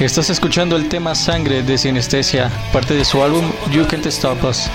Estás 0.00 0.30
escuchando 0.30 0.76
el 0.76 0.88
tema 0.88 1.14
Sangre 1.14 1.62
de 1.62 1.76
Sinestesia, 1.76 2.50
parte 2.72 2.94
de 2.94 3.04
su 3.04 3.22
álbum 3.22 3.44
You 3.70 3.86
Can't 3.86 4.06
Stop 4.06 4.42
Us. 4.44 4.70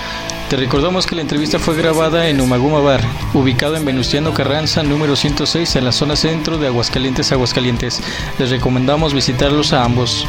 Te 0.48 0.56
recordamos 0.56 1.04
que 1.04 1.16
la 1.16 1.22
entrevista 1.22 1.58
fue 1.58 1.74
grabada 1.74 2.28
en 2.28 2.40
Umaguma 2.40 2.78
Bar, 2.78 3.00
ubicado 3.34 3.74
en 3.74 3.84
Venustiano 3.84 4.32
Carranza, 4.32 4.84
número 4.84 5.16
106, 5.16 5.74
en 5.74 5.84
la 5.84 5.90
zona 5.90 6.14
centro 6.14 6.58
de 6.58 6.68
Aguascalientes, 6.68 7.32
Aguascalientes. 7.32 8.00
Les 8.38 8.50
recomendamos 8.50 9.14
visitarlos 9.14 9.72
a 9.72 9.82
ambos. 9.82 10.28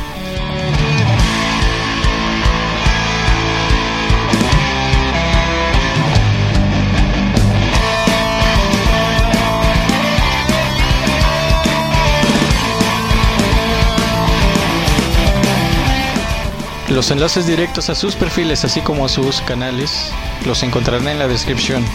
Los 16.98 17.12
enlaces 17.12 17.46
directos 17.46 17.92
a 17.92 17.96
sus 17.96 18.16
perfiles 18.16 18.66
así 18.66 18.82
como 18.82 19.06
a 19.06 19.10
sus 19.10 19.42
canales 19.42 20.12
los 20.48 20.64
encontrarán 20.64 21.08
en 21.08 21.20
la 21.20 21.28
descripción. 21.28 21.86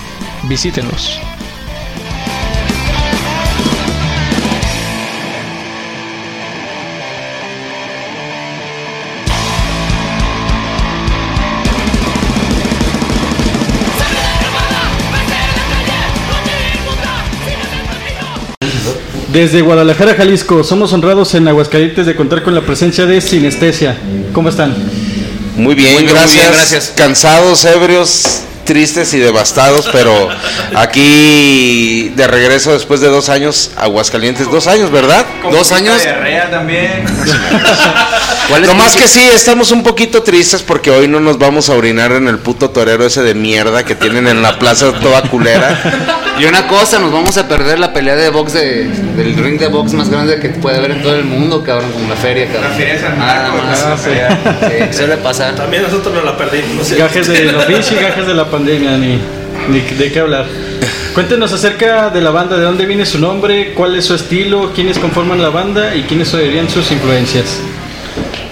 Visítenlos. 0.45 1.21
Desde 19.33 19.63
Guadalajara, 19.63 20.15
Jalisco, 20.15 20.63
somos 20.63 20.93
honrados 20.93 21.35
en 21.35 21.49
Aguascalientes 21.49 22.05
de 22.05 22.15
contar 22.15 22.43
con 22.43 22.55
la 22.55 22.61
presencia 22.61 23.07
de 23.07 23.19
Sinestesia. 23.21 23.97
¿Cómo 24.35 24.51
están? 24.51 24.92
Muy 25.57 25.75
bien, 25.75 26.07
gracias. 26.07 26.49
gracias. 26.53 26.93
Cansados, 26.97 27.65
ebrios, 27.65 28.41
tristes 28.65 29.13
y 29.15 29.19
devastados, 29.19 29.89
pero 29.93 30.29
aquí 30.75 32.13
de 32.17 32.27
regreso 32.27 32.73
después 32.73 33.01
de 33.01 33.09
dos 33.09 33.29
años, 33.29 33.73
Aguascalientes, 33.77 34.51
dos 34.51 34.67
años, 34.67 34.91
¿verdad? 34.91 35.27
Dos 35.51 35.73
años. 35.73 36.03
también. 36.51 37.05
no 38.67 38.75
más 38.75 38.97
que 38.97 39.09
sí, 39.09 39.29
estamos 39.35 39.71
un 39.73 39.83
poquito 39.83 40.23
tristes 40.23 40.63
porque 40.63 40.91
hoy 40.91 41.09
no 41.09 41.21
nos 41.21 41.39
vamos 41.39 41.69
a 41.71 41.75
orinar 41.75 42.13
en 42.13 42.29
el 42.29 42.39
puto 42.39 42.71
torero 42.71 43.05
ese 43.07 43.23
de 43.23 43.35
mierda 43.35 43.85
que 43.85 43.95
tienen 43.95 44.29
en 44.29 44.43
la 44.43 44.59
plaza 44.59 44.93
toda 45.01 45.23
culera. 45.23 45.79
Y 46.39 46.45
una 46.47 46.67
cosa, 46.67 46.99
nos 46.99 47.13
vamos 47.13 47.37
a 47.37 47.47
perder 47.47 47.79
la 47.79 47.93
pelea 47.93 48.17
de 48.17 48.31
box 48.31 48.55
de, 48.55 48.85
del 49.17 49.37
ring 49.37 49.59
de 49.59 49.69
box 49.69 49.93
más 49.93 50.09
grande 50.09 50.41
que 50.41 50.49
puede 50.49 50.79
haber 50.79 50.93
en 50.93 51.03
todo 51.03 51.15
el 51.15 51.25
mundo, 51.25 51.63
cabrón, 51.63 51.93
como 51.93 52.09
la 52.09 52.17
feria, 52.17 52.47
cabrón. 52.47 52.71
La 52.71 52.77
feria 52.77 52.95
de 52.95 53.01
San 53.01 53.19
Marcos. 53.19 53.61
Ah, 53.85 53.97
sí. 53.99 54.97
suele 54.97 55.17
pasar. 55.19 55.55
También 55.55 55.83
nosotros 55.83 56.15
nos 56.15 56.25
la 56.25 56.37
perdimos. 56.37 56.91
Gajes 56.91 57.29
de 57.29 57.53
los 57.53 57.93
y 57.93 57.95
gajes 57.95 58.27
de 58.27 58.35
la 58.35 58.47
pandemia, 58.51 58.97
ni, 58.97 59.21
ni 59.69 59.81
de 59.81 60.13
qué 60.13 60.21
hablar. 60.21 60.47
Cuéntenos 61.15 61.53
acerca 61.53 62.11
de 62.11 62.21
la 62.21 62.31
banda, 62.31 62.57
de 62.57 62.65
dónde 62.65 62.87
viene 62.87 63.05
su 63.05 63.19
nombre, 63.19 63.75
cuál 63.75 63.97
es 63.97 64.07
su 64.07 64.15
estilo, 64.15 64.73
quiénes 64.75 64.99
conforman 64.99 65.43
la 65.43 65.51
banda 65.51 65.95
y 65.95 66.03
quiénes 66.03 66.29
serían 66.29 66.71
sus 66.71 66.91
influencias. 66.91 67.59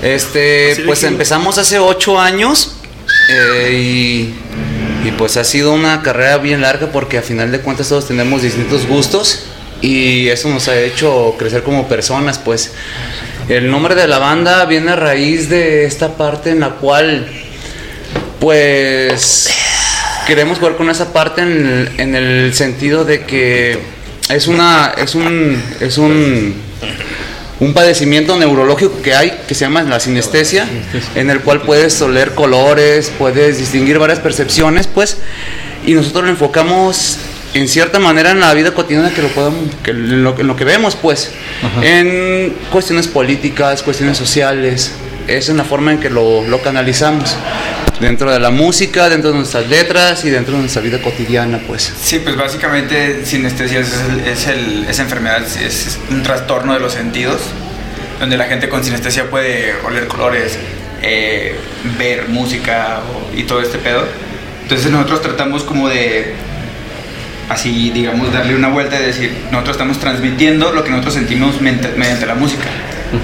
Este, 0.02 0.82
pues 0.86 1.02
empezamos 1.04 1.58
hace 1.58 1.78
ocho 1.78 2.18
años 2.18 2.76
eh, 3.30 3.72
y 3.72 4.34
y 5.04 5.12
pues 5.12 5.36
ha 5.36 5.44
sido 5.44 5.72
una 5.72 6.02
carrera 6.02 6.36
bien 6.38 6.60
larga 6.60 6.88
porque 6.92 7.18
a 7.18 7.22
final 7.22 7.50
de 7.50 7.60
cuentas 7.60 7.88
todos 7.88 8.06
tenemos 8.06 8.42
distintos 8.42 8.86
gustos 8.86 9.44
y 9.80 10.28
eso 10.28 10.48
nos 10.50 10.68
ha 10.68 10.78
hecho 10.78 11.36
crecer 11.38 11.62
como 11.62 11.88
personas, 11.88 12.38
pues. 12.38 12.72
El 13.48 13.70
nombre 13.70 13.94
de 13.94 14.06
la 14.06 14.18
banda 14.18 14.64
viene 14.66 14.90
a 14.92 14.96
raíz 14.96 15.48
de 15.48 15.84
esta 15.84 16.16
parte 16.16 16.50
en 16.50 16.60
la 16.60 16.70
cual 16.70 17.26
pues 18.38 19.48
queremos 20.26 20.58
jugar 20.58 20.76
con 20.76 20.90
esa 20.90 21.12
parte 21.12 21.42
en 21.42 21.66
el, 21.66 21.90
en 21.98 22.14
el 22.14 22.54
sentido 22.54 23.04
de 23.04 23.24
que 23.24 23.78
es 24.28 24.46
una 24.46 24.92
es 24.96 25.14
un 25.14 25.62
es 25.80 25.98
un 25.98 26.54
un 27.60 27.74
padecimiento 27.74 28.38
neurológico 28.38 29.02
que 29.02 29.14
hay 29.14 29.42
que 29.46 29.54
se 29.54 29.66
llama 29.66 29.82
la 29.82 30.00
sinestesia, 30.00 30.66
en 31.14 31.28
el 31.28 31.40
cual 31.40 31.60
puedes 31.60 32.00
oler 32.00 32.34
colores, 32.34 33.12
puedes 33.18 33.58
distinguir 33.58 33.98
varias 33.98 34.18
percepciones, 34.18 34.86
pues, 34.86 35.18
y 35.86 35.92
nosotros 35.92 36.24
lo 36.24 36.30
enfocamos 36.30 37.18
en 37.52 37.68
cierta 37.68 37.98
manera 37.98 38.30
en 38.30 38.40
la 38.40 38.54
vida 38.54 38.72
cotidiana 38.72 39.12
que 39.12 39.20
lo 39.20 39.28
podemos, 39.28 39.74
que 39.82 39.90
en, 39.90 40.24
lo, 40.24 40.56
que 40.56 40.64
vemos, 40.64 40.96
pues, 40.96 41.32
en 41.82 42.54
cuestiones 42.72 43.08
políticas, 43.08 43.82
cuestiones 43.82 44.16
sociales, 44.16 44.92
es 45.36 45.48
en 45.48 45.56
la 45.56 45.64
forma 45.64 45.92
en 45.92 46.00
que 46.00 46.10
lo, 46.10 46.42
lo 46.42 46.60
canalizamos 46.62 47.36
dentro 48.00 48.32
de 48.32 48.40
la 48.40 48.50
música, 48.50 49.08
dentro 49.08 49.30
de 49.30 49.36
nuestras 49.36 49.68
letras 49.68 50.24
y 50.24 50.30
dentro 50.30 50.54
de 50.54 50.60
nuestra 50.60 50.82
vida 50.82 51.00
cotidiana, 51.00 51.60
pues. 51.66 51.92
Sí, 52.02 52.18
pues 52.18 52.36
básicamente 52.36 53.24
sinestesia 53.24 53.80
es, 53.80 53.94
es 54.26 54.46
el, 54.46 54.86
enfermedad, 54.88 55.42
es 55.42 55.98
un 56.10 56.22
trastorno 56.22 56.72
de 56.72 56.80
los 56.80 56.94
sentidos, 56.94 57.42
donde 58.18 58.36
la 58.36 58.46
gente 58.46 58.68
con 58.68 58.82
sinestesia 58.82 59.28
puede 59.28 59.74
oler 59.84 60.06
colores, 60.08 60.58
eh, 61.02 61.54
ver 61.98 62.28
música 62.28 63.00
y 63.36 63.44
todo 63.44 63.60
este 63.60 63.78
pedo. 63.78 64.04
Entonces 64.62 64.90
nosotros 64.90 65.20
tratamos 65.20 65.62
como 65.62 65.88
de, 65.88 66.34
así 67.50 67.90
digamos, 67.90 68.32
darle 68.32 68.54
una 68.54 68.68
vuelta 68.68 68.98
y 69.00 69.04
decir, 69.04 69.36
nosotros 69.50 69.76
estamos 69.76 69.98
transmitiendo 69.98 70.72
lo 70.72 70.84
que 70.84 70.90
nosotros 70.90 71.14
sentimos 71.14 71.60
mediante 71.60 72.26
la 72.26 72.34
música. 72.34 72.64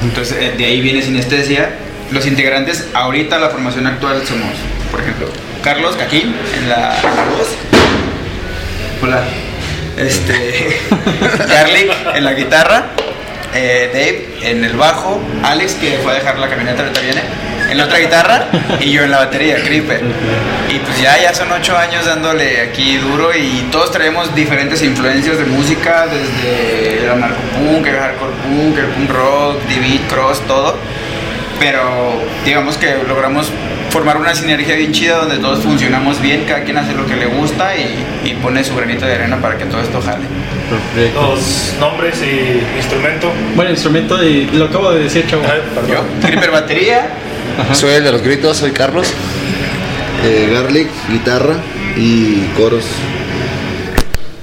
Entonces 0.02 0.36
eh, 0.38 0.54
de 0.58 0.64
ahí 0.66 0.80
viene 0.80 1.00
sinestesia 1.00 1.85
los 2.10 2.26
integrantes 2.26 2.88
ahorita 2.94 3.38
la 3.38 3.50
formación 3.50 3.86
actual 3.86 4.22
somos, 4.26 4.54
por 4.90 5.00
ejemplo, 5.00 5.28
Carlos 5.62 5.96
Caquín 5.96 6.34
en 6.56 6.68
la, 6.68 6.94
voz. 7.30 7.48
Hola. 9.02 9.24
Este, 9.96 10.78
Carly 11.48 11.90
en 12.14 12.24
la 12.24 12.34
guitarra, 12.34 12.86
eh, 13.54 13.90
Dave 13.92 14.50
en 14.50 14.64
el 14.64 14.76
bajo, 14.76 15.20
Alex 15.42 15.74
que 15.74 15.98
fue 16.02 16.12
a 16.12 16.14
dejar 16.16 16.38
la 16.38 16.48
camioneta 16.48 16.82
ahorita 16.82 17.00
viene 17.00 17.22
en 17.70 17.78
la 17.78 17.84
otra 17.86 17.98
guitarra 17.98 18.46
y 18.78 18.92
yo 18.92 19.02
en 19.02 19.10
la 19.10 19.18
batería, 19.18 19.56
Creeper. 19.64 20.02
Y 20.68 20.78
pues 20.78 21.00
ya, 21.00 21.20
ya 21.20 21.34
son 21.34 21.50
ocho 21.50 21.76
años 21.76 22.04
dándole 22.04 22.60
aquí 22.60 22.98
duro 22.98 23.34
y 23.34 23.66
todos 23.72 23.90
traemos 23.90 24.34
diferentes 24.34 24.82
influencias 24.82 25.38
de 25.38 25.46
música, 25.46 26.06
desde 26.06 27.04
el 27.04 27.10
anarcopunk, 27.10 27.86
el 27.86 27.96
hardcore 27.96 28.32
punk, 28.44 28.78
el 28.78 28.86
punk 28.86 29.10
rock, 29.10 29.58
the 29.68 30.00
cross, 30.08 30.40
todo 30.46 30.76
pero 31.58 32.22
digamos 32.44 32.76
que 32.76 32.96
logramos 33.06 33.50
formar 33.90 34.18
una 34.18 34.34
sinergia 34.34 34.76
bien 34.76 34.92
chida 34.92 35.16
donde 35.16 35.38
todos 35.38 35.60
funcionamos 35.60 36.20
bien, 36.20 36.44
cada 36.44 36.64
quien 36.64 36.76
hace 36.76 36.92
lo 36.92 37.06
que 37.06 37.16
le 37.16 37.26
gusta 37.26 37.74
y, 37.76 38.34
pone 38.42 38.62
su 38.62 38.76
granito 38.76 39.06
de 39.06 39.14
arena 39.14 39.40
para 39.40 39.56
que 39.56 39.64
todo 39.64 39.80
esto 39.80 40.00
jale. 40.02 40.24
Los 41.14 41.74
nombres 41.80 42.22
y 42.22 42.76
instrumento. 42.76 43.32
Bueno, 43.54 43.70
instrumento 43.70 44.22
y 44.22 44.46
lo 44.52 44.66
acabo 44.66 44.92
de 44.92 45.04
decir, 45.04 45.26
chavo. 45.26 45.42
Yo, 45.88 46.04
Creeper 46.20 46.50
batería. 46.50 47.08
Soy 47.72 47.94
el 47.94 48.04
de 48.04 48.12
los 48.12 48.22
gritos, 48.22 48.58
soy 48.58 48.72
Carlos. 48.72 49.12
Eh, 50.24 50.50
Garlic, 50.52 50.88
guitarra 51.08 51.54
y 51.96 52.42
coros. 52.56 52.84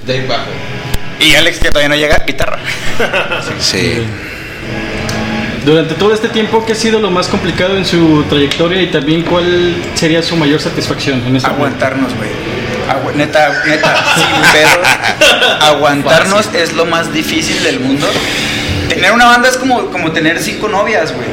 Dave 0.06 0.26
bajo. 0.26 0.50
Y 1.20 1.34
Alex 1.36 1.60
que 1.60 1.68
todavía 1.68 1.88
no 1.88 1.96
llega, 1.96 2.24
guitarra. 2.26 2.58
sí. 3.60 4.02
Durante 5.64 5.94
todo 5.94 6.12
este 6.12 6.28
tiempo, 6.28 6.62
¿qué 6.66 6.72
ha 6.72 6.76
sido 6.76 7.00
lo 7.00 7.10
más 7.10 7.26
complicado 7.28 7.78
en 7.78 7.86
su 7.86 8.24
trayectoria 8.28 8.82
y 8.82 8.88
también 8.88 9.22
cuál 9.22 9.74
sería 9.94 10.22
su 10.22 10.36
mayor 10.36 10.60
satisfacción 10.60 11.22
en 11.26 11.36
este 11.36 11.48
Aguantarnos, 11.48 12.12
güey. 12.16 12.28
neta, 13.16 13.62
neta, 13.66 14.04
sin 14.14 14.52
pedo. 14.52 15.56
Aguantarnos 15.62 16.50
es 16.54 16.74
lo 16.74 16.84
más 16.84 17.14
difícil 17.14 17.62
del 17.62 17.80
mundo. 17.80 18.06
Tener 18.90 19.12
una 19.12 19.24
banda 19.24 19.48
es 19.48 19.56
como, 19.56 19.86
como 19.86 20.12
tener 20.12 20.38
cinco 20.38 20.68
novias, 20.68 21.14
güey. 21.14 21.28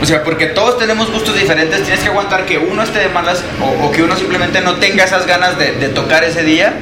O 0.00 0.06
sea, 0.06 0.22
porque 0.22 0.46
todos 0.46 0.78
tenemos 0.78 1.10
gustos 1.10 1.34
diferentes, 1.36 1.82
tienes 1.82 2.00
que 2.00 2.08
aguantar 2.08 2.46
que 2.46 2.58
uno 2.58 2.80
esté 2.84 3.00
de 3.00 3.08
malas 3.08 3.42
o, 3.60 3.90
que 3.90 4.04
uno 4.04 4.14
simplemente 4.14 4.60
no 4.60 4.76
tenga 4.76 5.02
esas 5.02 5.26
ganas 5.26 5.58
de, 5.58 5.72
de, 5.72 5.88
tocar 5.88 6.22
ese 6.22 6.44
día 6.44 6.74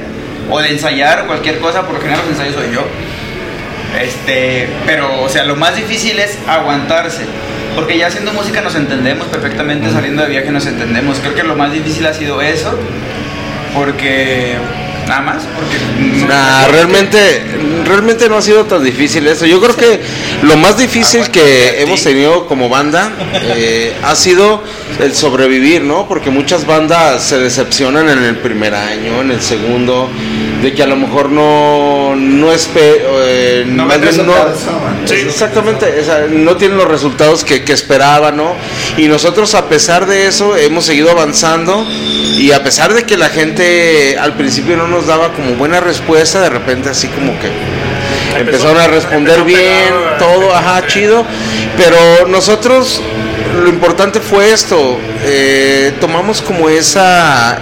o 0.51 0.59
de 0.59 0.69
ensayar 0.69 1.21
o 1.23 1.25
cualquier 1.25 1.57
cosa, 1.57 1.87
por 1.87 1.99
general 1.99 2.19
los 2.21 2.37
ensayos 2.37 2.53
soy 2.53 2.71
yo. 2.71 2.85
Este, 4.01 4.67
pero, 4.85 5.21
o 5.21 5.29
sea, 5.29 5.43
lo 5.45 5.55
más 5.55 5.75
difícil 5.75 6.19
es 6.19 6.37
aguantarse. 6.47 7.23
Porque 7.75 7.97
ya 7.97 8.07
haciendo 8.07 8.33
música 8.33 8.61
nos 8.61 8.75
entendemos 8.75 9.27
perfectamente, 9.27 9.91
saliendo 9.91 10.23
de 10.23 10.29
viaje 10.29 10.51
nos 10.51 10.65
entendemos. 10.65 11.19
Creo 11.19 11.35
que 11.35 11.43
lo 11.43 11.55
más 11.55 11.71
difícil 11.71 12.05
ha 12.07 12.13
sido 12.13 12.41
eso. 12.41 12.77
Porque 13.75 14.57
nada 15.07 15.21
más 15.21 15.43
porque 15.55 15.77
realmente 16.71 17.41
realmente 17.85 18.27
no 18.29 18.37
ha 18.37 18.41
sido 18.41 18.65
tan 18.65 18.83
difícil 18.83 19.25
eso 19.27 19.45
yo 19.45 19.61
creo 19.61 19.75
que 19.75 20.01
lo 20.43 20.57
más 20.57 20.77
difícil 20.77 21.29
que 21.29 21.81
hemos 21.81 22.03
tenido 22.03 22.45
como 22.45 22.69
banda 22.69 23.11
eh, 23.55 23.95
ha 24.03 24.15
sido 24.15 24.61
el 24.99 25.15
sobrevivir 25.15 25.81
no 25.81 26.07
porque 26.07 26.29
muchas 26.29 26.65
bandas 26.65 27.23
se 27.23 27.37
decepcionan 27.39 28.09
en 28.09 28.23
el 28.23 28.37
primer 28.37 28.75
año 28.75 29.21
en 29.21 29.31
el 29.31 29.41
segundo 29.41 30.09
de 30.61 30.73
que 30.73 30.83
a 30.83 30.87
lo 30.87 30.95
mejor 30.95 31.29
no 31.29 32.15
no 32.15 32.51
es 32.51 32.69
eh, 32.75 33.63
No 33.67 33.85
más 33.85 33.99
ven 33.99 34.15
bien 34.15 34.27
no-. 34.27 34.33
Sí, 35.05 35.15
exactamente 35.15 35.99
o 35.99 36.03
sea, 36.03 36.27
no 36.29 36.57
tienen 36.57 36.77
los 36.77 36.87
resultados 36.87 37.43
que, 37.43 37.63
que 37.63 37.73
esperaban 37.73 38.37
no 38.37 38.55
y 38.97 39.07
nosotros 39.07 39.53
a 39.55 39.69
pesar 39.69 40.05
de 40.05 40.27
eso 40.27 40.55
hemos 40.57 40.85
seguido 40.85 41.11
avanzando 41.11 41.85
y 42.37 42.51
a 42.51 42.63
pesar 42.63 42.93
de 42.93 43.03
que 43.03 43.17
la 43.17 43.29
gente 43.29 44.17
al 44.19 44.33
principio 44.33 44.77
no 44.77 44.87
nos 44.87 45.07
daba 45.07 45.33
como 45.33 45.51
buena 45.55 45.79
respuesta 45.79 46.41
de 46.41 46.49
repente 46.49 46.89
así 46.89 47.07
como 47.07 47.37
que 47.39 47.49
empezaron 48.39 48.77
a 48.77 48.87
responder 48.87 49.43
bien 49.43 49.93
todo 50.19 50.53
ajá 50.53 50.85
chido. 50.87 51.25
Pero 51.75 52.27
nosotros 52.27 53.01
lo 53.63 53.69
importante 53.69 54.19
fue 54.19 54.51
esto 54.51 54.97
eh, 55.23 55.93
tomamos 55.99 56.41
como 56.41 56.69
esa 56.69 57.59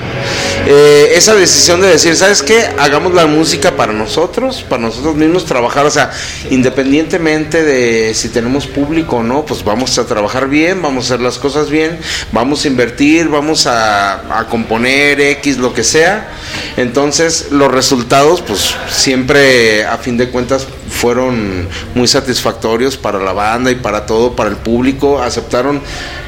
eh, 0.68 1.14
esa 1.16 1.36
decisión 1.36 1.82
de 1.82 1.88
decir, 1.88 2.16
¿sabes 2.16 2.42
qué? 2.42 2.66
Hagamos 2.78 3.14
la 3.14 3.28
música 3.28 3.76
para 3.76 3.94
nosotros, 3.94 4.66
para 4.68 4.82
nosotros 4.82 5.16
mismos 5.16 5.46
trabajar, 5.46 5.86
o 5.86 5.92
sea, 5.92 6.12
independientemente 6.50 7.64
de 7.64 8.14
si 8.14 8.30
tenemos 8.30 8.68
público 8.68 9.18
o 9.18 9.24
no, 9.24 9.46
pues 9.46 9.64
vamos 9.64 9.98
a 9.98 10.06
trabajar 10.06 10.48
bien, 10.48 10.82
vamos 10.82 11.06
a 11.06 11.14
hacer 11.14 11.24
las 11.24 11.38
cosas 11.38 11.70
bien, 11.70 12.00
vamos 12.32 12.66
a 12.66 12.68
invertir, 12.68 13.28
vamos 13.28 13.68
a, 13.68 14.40
a 14.40 14.48
componer 14.48 15.20
X, 15.20 15.58
lo 15.58 15.74
que 15.74 15.84
sea. 15.84 16.30
Entonces, 16.78 17.48
los 17.52 17.72
resultados, 17.72 18.42
pues 18.42 18.76
siempre, 18.90 19.86
a 19.86 19.98
fin 19.98 20.18
de 20.18 20.30
cuentas, 20.30 20.68
fueron 20.90 21.68
muy 21.94 22.08
satisfactorios 22.08 22.98
para 22.98 23.20
la 23.20 23.34
banda 23.34 23.72
y 23.72 23.76
para 23.76 24.06
todo, 24.06 24.36
para 24.36 24.50
el 24.50 24.58
público. 24.58 25.22
Aceptaron 25.22 25.82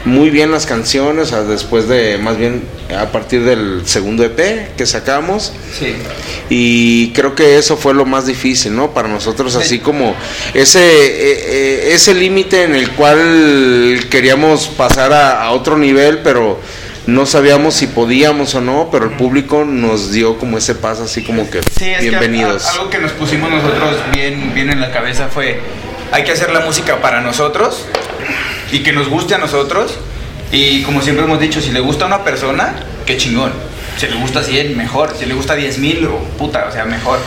muy 0.08 0.30
bien 0.30 0.52
las 0.52 0.66
canciones, 0.66 1.32
después 1.48 1.88
de, 1.88 2.18
más 2.18 2.38
bien, 2.38 2.64
a 2.98 3.08
partir 3.08 3.44
del 3.44 3.82
segundo 3.86 4.24
EP 4.24 4.76
que 4.76 4.86
sacamos. 4.86 5.52
Sí. 5.78 5.94
Y 6.50 7.12
creo 7.12 7.36
que 7.36 7.58
eso 7.58 7.78
fue 7.78 7.94
lo 7.94 8.06
más 8.06 8.26
difícil, 8.26 8.76
¿no? 8.76 8.92
Para 8.92 9.10
nosotros, 9.10 9.56
así 9.56 9.80
como 9.80 10.16
ese, 10.54 10.80
eh, 10.80 11.40
eh, 11.46 11.90
ese 11.94 12.14
límite 12.14 12.64
en 12.64 12.74
el 12.76 12.92
cual 12.92 14.00
queríamos 14.10 14.68
pasar 14.68 15.12
a, 15.12 15.44
a 15.44 15.52
otro 15.52 15.78
nivel, 15.78 16.20
pero 16.20 16.60
no 17.06 17.26
sabíamos 17.26 17.74
si 17.76 17.88
podíamos 17.88 18.56
o 18.56 18.62
no, 18.62 18.90
pero 18.92 19.06
el 19.06 19.12
público 19.12 19.66
nos 19.66 20.12
dio 20.12 20.38
como 20.38 20.58
ese 20.58 20.76
paso, 20.76 21.04
así 21.04 21.22
como 21.24 21.50
que 21.50 21.62
Sí, 21.64 21.90
es 21.90 22.02
bienvenidos. 22.02 22.64
que 22.64 22.70
algo 22.70 22.90
que 22.90 23.00
nos 23.00 23.12
pusimos 23.12 23.50
nosotros 23.50 23.98
bien, 24.14 24.54
bien 24.54 24.70
en 24.70 24.80
la 24.80 24.92
cabeza 24.92 25.28
fue, 25.28 25.60
hay 26.12 26.24
que 26.24 26.32
hacer 26.32 26.52
la 26.52 26.62
música 26.62 27.02
para 27.02 27.22
nosotros 27.22 27.86
y 28.72 28.80
que 28.80 28.92
nos 28.92 29.10
guste 29.10 29.36
a 29.36 29.38
nosotros. 29.38 29.98
Y 30.52 30.84
como 30.84 31.02
siempre 31.02 31.26
hemos 31.26 31.40
dicho, 31.40 31.62
si 31.62 31.72
le 31.72 31.80
gusta 31.80 32.06
a 32.06 32.08
una 32.08 32.24
persona, 32.24 32.76
qué 33.06 33.18
chingón. 33.18 33.52
Si 33.98 34.08
le 34.08 34.16
gusta 34.16 34.40
a 34.40 34.44
100, 34.44 34.78
mejor. 34.78 35.14
Si 35.18 35.26
le 35.26 35.34
gusta 35.34 35.54
a 35.54 35.56
10 35.56 35.80
mil, 35.80 36.08
puta, 36.38 36.68
o 36.70 36.72
sea, 36.72 36.86
mejor. 36.86 37.20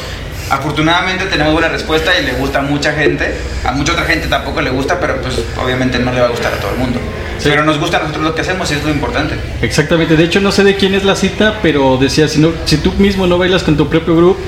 Afortunadamente 0.49 1.27
tenemos 1.27 1.53
buena 1.53 1.69
respuesta 1.69 2.13
y 2.19 2.25
le 2.25 2.33
gusta 2.33 2.59
a 2.59 2.63
mucha 2.63 2.93
gente. 2.93 3.35
A 3.65 3.73
mucha 3.73 3.93
otra 3.93 4.05
gente 4.05 4.27
tampoco 4.27 4.61
le 4.61 4.71
gusta, 4.71 4.99
pero 4.99 5.21
pues 5.21 5.37
obviamente 5.63 5.99
no 5.99 6.13
le 6.13 6.21
va 6.21 6.27
a 6.27 6.31
gustar 6.31 6.53
a 6.55 6.57
todo 6.57 6.73
el 6.73 6.79
mundo. 6.79 6.99
Sí. 7.39 7.49
Pero 7.51 7.65
nos 7.65 7.79
gusta 7.79 7.99
a 7.99 8.01
nosotros 8.01 8.25
lo 8.25 8.35
que 8.35 8.41
hacemos 8.41 8.71
y 8.71 8.75
es 8.75 8.85
lo 8.85 8.91
importante. 8.91 9.37
Exactamente, 9.63 10.17
de 10.17 10.25
hecho 10.25 10.41
no 10.41 10.53
sé 10.53 10.65
de 10.65 10.75
quién 10.75 10.95
es 10.95 11.05
la 11.05 11.15
cita, 11.15 11.59
pero 11.63 11.97
decía, 11.99 12.29
si, 12.29 12.41
no, 12.41 12.53
si 12.65 12.79
tú 12.79 12.93
mismo 12.99 13.27
no 13.27 13.39
bailas 13.39 13.63
con 13.63 13.77
tu 13.77 13.89
propio 13.89 14.17
grupo, 14.17 14.41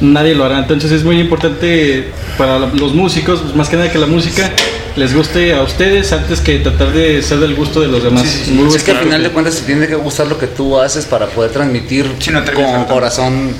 nadie 0.00 0.34
lo 0.34 0.44
hará. 0.44 0.58
Entonces 0.58 0.92
es 0.92 1.02
muy 1.02 1.20
importante 1.20 2.08
para 2.38 2.58
los 2.58 2.94
músicos, 2.94 3.40
pues, 3.40 3.54
más 3.54 3.68
que 3.68 3.76
nada 3.76 3.90
que 3.90 3.98
la 3.98 4.06
música 4.06 4.50
les 4.98 5.14
guste 5.14 5.54
a 5.54 5.62
ustedes 5.62 6.12
antes 6.12 6.40
que 6.40 6.58
tratar 6.58 6.92
de 6.92 7.22
ser 7.22 7.38
del 7.38 7.54
gusto 7.54 7.80
de 7.80 7.88
los 7.88 8.02
demás. 8.02 8.24
Muy 8.48 8.74
es 8.74 8.82
que 8.82 8.90
al 8.90 8.98
final 8.98 9.22
de 9.22 9.30
cuentas 9.30 9.56
te 9.56 9.62
tiene 9.62 9.86
que 9.86 9.94
gustar 9.94 10.26
lo 10.26 10.38
que 10.38 10.46
tú 10.48 10.78
haces 10.78 11.06
para 11.06 11.26
poder 11.26 11.52
transmitir 11.52 12.10
Sí, 12.18 12.30
no 12.30 12.44
con 12.44 12.84
corazón 12.84 13.52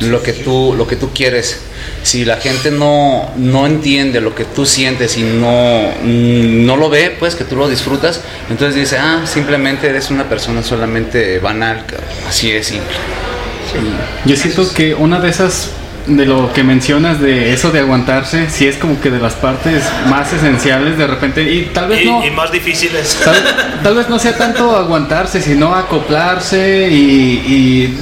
lo 0.00 0.22
que 0.22 0.32
tú 0.32 0.74
lo 0.76 0.86
que 0.86 0.96
tú 0.96 1.10
quieres. 1.14 1.60
Si 2.02 2.24
la 2.24 2.38
gente 2.38 2.70
no 2.70 3.30
no 3.36 3.66
entiende 3.66 4.20
lo 4.20 4.34
que 4.34 4.44
tú 4.44 4.64
sientes 4.66 5.16
y 5.16 5.22
no 5.22 5.92
no 6.02 6.76
lo 6.76 6.88
ve, 6.88 7.14
pues 7.18 7.34
que 7.34 7.44
tú 7.44 7.56
lo 7.56 7.68
disfrutas, 7.68 8.20
entonces 8.50 8.74
dice, 8.74 8.96
"Ah, 8.98 9.22
simplemente 9.26 9.88
eres 9.88 10.10
una 10.10 10.28
persona 10.28 10.62
solamente 10.62 11.38
banal." 11.38 11.84
cabrón". 11.86 12.08
Así 12.26 12.50
de 12.50 12.62
simple. 12.62 12.96
Yo 14.24 14.36
siento 14.36 14.72
que 14.72 14.94
una 14.94 15.20
de 15.20 15.28
esas, 15.28 15.70
de 16.08 16.26
lo 16.26 16.52
que 16.52 16.64
mencionas 16.64 17.20
de 17.20 17.52
eso 17.52 17.70
de 17.70 17.80
aguantarse, 17.80 18.48
sí 18.48 18.66
es 18.66 18.76
como 18.76 19.00
que 19.00 19.10
de 19.10 19.18
las 19.20 19.34
partes 19.34 19.84
más 20.08 20.32
esenciales 20.32 20.96
de 20.98 21.06
repente, 21.06 21.42
y 21.42 21.70
tal 21.72 21.88
vez 21.88 22.02
Y, 22.02 22.06
no, 22.06 22.24
y 22.24 22.30
más 22.30 22.50
difíciles. 22.50 23.20
tal, 23.22 23.36
tal 23.82 23.94
vez 23.94 24.08
no 24.08 24.18
sea 24.18 24.36
tanto 24.36 24.74
aguantarse, 24.76 25.42
sino 25.42 25.74
acoplarse 25.74 26.88
y, 26.90 26.96
y 27.46 27.98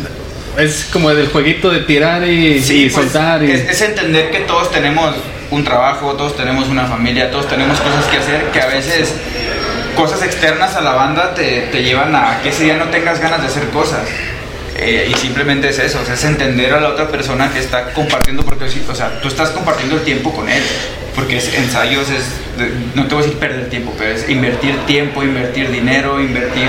es 0.59 0.89
como 0.93 1.11
del 1.11 1.29
jueguito 1.29 1.71
de 1.71 1.81
tirar 1.81 2.27
y, 2.27 2.63
Sí, 2.63 2.85
y 2.85 2.91
pues, 2.91 3.05
soltar. 3.05 3.43
Y, 3.43 3.51
es, 3.51 3.69
es 3.69 3.81
entender 3.83 4.31
que 4.31 4.41
todos 4.41 4.71
tenemos 4.71 5.15
un 5.51 5.65
trabajo, 5.65 6.13
todos 6.15 6.37
tenemos 6.37 6.69
una 6.69 6.87
familia, 6.87 7.31
todos 7.31 7.49
tenemos 7.49 7.79
cosas 7.81 8.05
que 8.07 8.17
hacer, 8.19 8.45
que 8.53 8.61
a 8.61 8.67
veces 8.67 9.15
cosas 9.97 10.23
externas 10.23 10.75
a 10.77 10.81
la 10.81 10.93
banda 10.93 11.35
te, 11.35 11.69
te 11.73 11.83
llevan 11.83 12.15
a 12.15 12.41
que 12.43 12.51
ese 12.51 12.65
día 12.65 12.77
no 12.77 12.87
tengas 12.87 13.21
ganas 13.21 13.41
de 13.41 13.47
hacer 13.49 13.69
cosas. 13.71 14.01
Eh, 14.79 15.09
y 15.11 15.15
simplemente 15.15 15.71
es 15.71 15.79
eso, 15.79 16.01
o 16.03 16.05
sea, 16.05 16.15
es 16.15 16.25
entender 16.25 16.73
a 16.75 16.81
la 16.81 16.91
otra 16.91 17.09
persona 17.09 17.51
que 17.51 17.61
está 17.61 17.95
compartiendo, 17.95 18.45
porque 18.45 18.69
sí, 18.69 18.85
o 18.87 18.95
sea, 18.95 19.21
tú 19.23 19.29
estás 19.29 19.51
compartiendo 19.51 19.97
el 19.97 20.03
tiempo 20.03 20.35
con 20.35 20.51
él, 20.51 20.63
porque 21.15 21.39
es 21.39 21.55
ensayos, 21.55 22.11
es, 22.11 22.25
no 22.95 23.07
te 23.07 23.15
voy 23.15 23.23
a 23.23 23.27
decir 23.27 23.41
perder 23.41 23.71
tiempo, 23.71 23.95
pero 23.97 24.11
es 24.13 24.29
invertir 24.29 24.77
tiempo, 24.87 25.23
invertir 25.23 25.71
dinero, 25.71 26.21
invertir, 26.21 26.69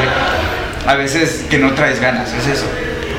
a 0.86 0.96
veces 0.96 1.44
que 1.50 1.58
no 1.58 1.74
traes 1.74 2.00
ganas, 2.00 2.30
es 2.32 2.48
eso, 2.48 2.66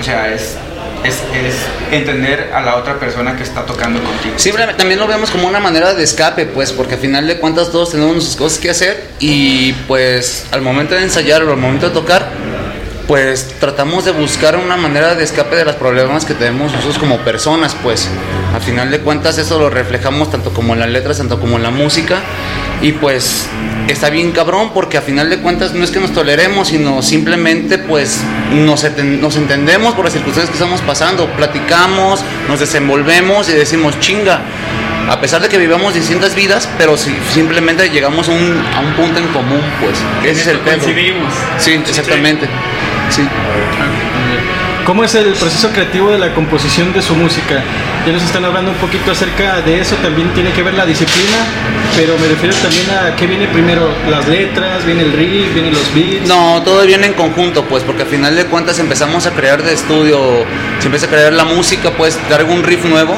o 0.00 0.02
sea, 0.02 0.32
es, 0.32 0.56
es, 1.04 1.16
es 1.16 1.54
entender 1.92 2.50
a 2.54 2.62
la 2.62 2.76
otra 2.76 2.98
persona 2.98 3.36
que 3.36 3.42
está 3.42 3.66
tocando 3.66 4.02
contigo. 4.02 4.38
Simplemente 4.38 4.78
también 4.78 4.98
lo 4.98 5.06
vemos 5.06 5.30
como 5.30 5.46
una 5.48 5.60
manera 5.60 5.92
de 5.92 6.02
escape, 6.02 6.46
pues, 6.46 6.72
porque 6.72 6.94
al 6.94 7.00
final 7.00 7.26
de 7.26 7.38
cuentas 7.38 7.70
todos 7.70 7.90
tenemos 7.90 8.14
nuestras 8.14 8.36
cosas 8.36 8.58
que 8.58 8.70
hacer 8.70 9.04
y 9.20 9.74
pues 9.86 10.46
al 10.50 10.62
momento 10.62 10.94
de 10.94 11.02
ensayar 11.02 11.42
o 11.42 11.50
al 11.50 11.58
momento 11.58 11.88
de 11.88 11.94
tocar, 11.94 12.47
pues 13.08 13.54
tratamos 13.58 14.04
de 14.04 14.12
buscar 14.12 14.56
una 14.56 14.76
manera 14.76 15.14
de 15.14 15.24
escape 15.24 15.56
de 15.56 15.64
los 15.64 15.76
problemas 15.76 16.26
que 16.26 16.34
tenemos 16.34 16.72
nosotros 16.72 16.98
como 16.98 17.18
personas, 17.20 17.74
pues. 17.82 18.08
Al 18.54 18.60
final 18.60 18.90
de 18.90 19.00
cuentas 19.00 19.38
eso 19.38 19.58
lo 19.58 19.70
reflejamos 19.70 20.30
tanto 20.30 20.52
como 20.52 20.74
en 20.74 20.80
las 20.80 20.90
letras, 20.90 21.16
tanto 21.16 21.40
como 21.40 21.56
en 21.56 21.62
la 21.62 21.70
música 21.70 22.20
y 22.80 22.92
pues 22.92 23.48
está 23.88 24.10
bien 24.10 24.32
cabrón 24.32 24.70
porque 24.72 24.98
a 24.98 25.00
final 25.00 25.30
de 25.30 25.38
cuentas 25.38 25.72
no 25.72 25.84
es 25.84 25.90
que 25.90 26.00
nos 26.00 26.12
toleremos, 26.12 26.68
sino 26.68 27.02
simplemente 27.02 27.78
pues 27.78 28.20
nos, 28.52 28.84
nos 29.02 29.36
entendemos 29.36 29.94
por 29.94 30.04
las 30.04 30.12
circunstancias 30.12 30.50
que 30.50 30.62
estamos 30.62 30.82
pasando, 30.82 31.26
platicamos, 31.36 32.20
nos 32.46 32.60
desenvolvemos 32.60 33.48
y 33.48 33.52
decimos 33.52 33.98
chinga. 34.00 34.42
A 35.08 35.20
pesar 35.20 35.40
de 35.40 35.48
que 35.48 35.56
vivamos 35.56 35.94
distintas 35.94 36.34
vidas, 36.34 36.68
pero 36.76 36.96
si 36.96 37.16
simplemente 37.32 37.88
llegamos 37.88 38.28
a 38.28 38.32
un, 38.32 38.62
a 38.76 38.80
un 38.80 38.92
punto 38.92 39.18
en 39.18 39.28
común, 39.28 39.62
pues. 39.80 39.96
Ese 40.22 40.42
es 40.42 40.46
el 40.48 40.58
pedo. 40.58 40.78
coincidimos. 40.78 41.32
Sí, 41.58 41.72
exactamente. 41.72 42.46
Sí. 43.10 43.22
¿Cómo 44.84 45.04
es 45.04 45.14
el 45.14 45.34
proceso 45.34 45.70
creativo 45.70 46.10
de 46.10 46.18
la 46.18 46.32
composición 46.32 46.94
de 46.94 47.02
su 47.02 47.14
música? 47.14 47.62
Ya 48.06 48.12
nos 48.12 48.22
están 48.22 48.44
hablando 48.46 48.70
un 48.70 48.76
poquito 48.78 49.12
acerca 49.12 49.60
de 49.60 49.80
eso, 49.80 49.94
también 49.96 50.32
tiene 50.32 50.50
que 50.52 50.62
ver 50.62 50.72
la 50.72 50.86
disciplina, 50.86 51.36
pero 51.94 52.16
me 52.16 52.26
refiero 52.26 52.56
también 52.56 52.86
a 52.90 53.14
qué 53.14 53.26
viene 53.26 53.48
primero, 53.48 53.90
las 54.08 54.26
letras, 54.26 54.86
viene 54.86 55.02
el 55.02 55.12
riff, 55.12 55.52
vienen 55.52 55.74
los 55.74 55.94
beats. 55.94 56.26
No, 56.26 56.62
todo 56.62 56.86
viene 56.86 57.06
en 57.06 57.12
conjunto, 57.12 57.64
pues, 57.66 57.82
porque 57.82 58.02
al 58.04 58.08
final 58.08 58.34
de 58.34 58.46
cuentas 58.46 58.78
empezamos 58.78 59.26
a 59.26 59.32
crear 59.32 59.62
de 59.62 59.74
estudio, 59.74 60.46
se 60.78 60.86
empieza 60.86 61.04
a 61.04 61.10
crear 61.10 61.34
la 61.34 61.44
música, 61.44 61.90
pues 61.90 62.18
traigo 62.28 62.54
un 62.54 62.62
riff 62.62 62.86
nuevo, 62.86 63.14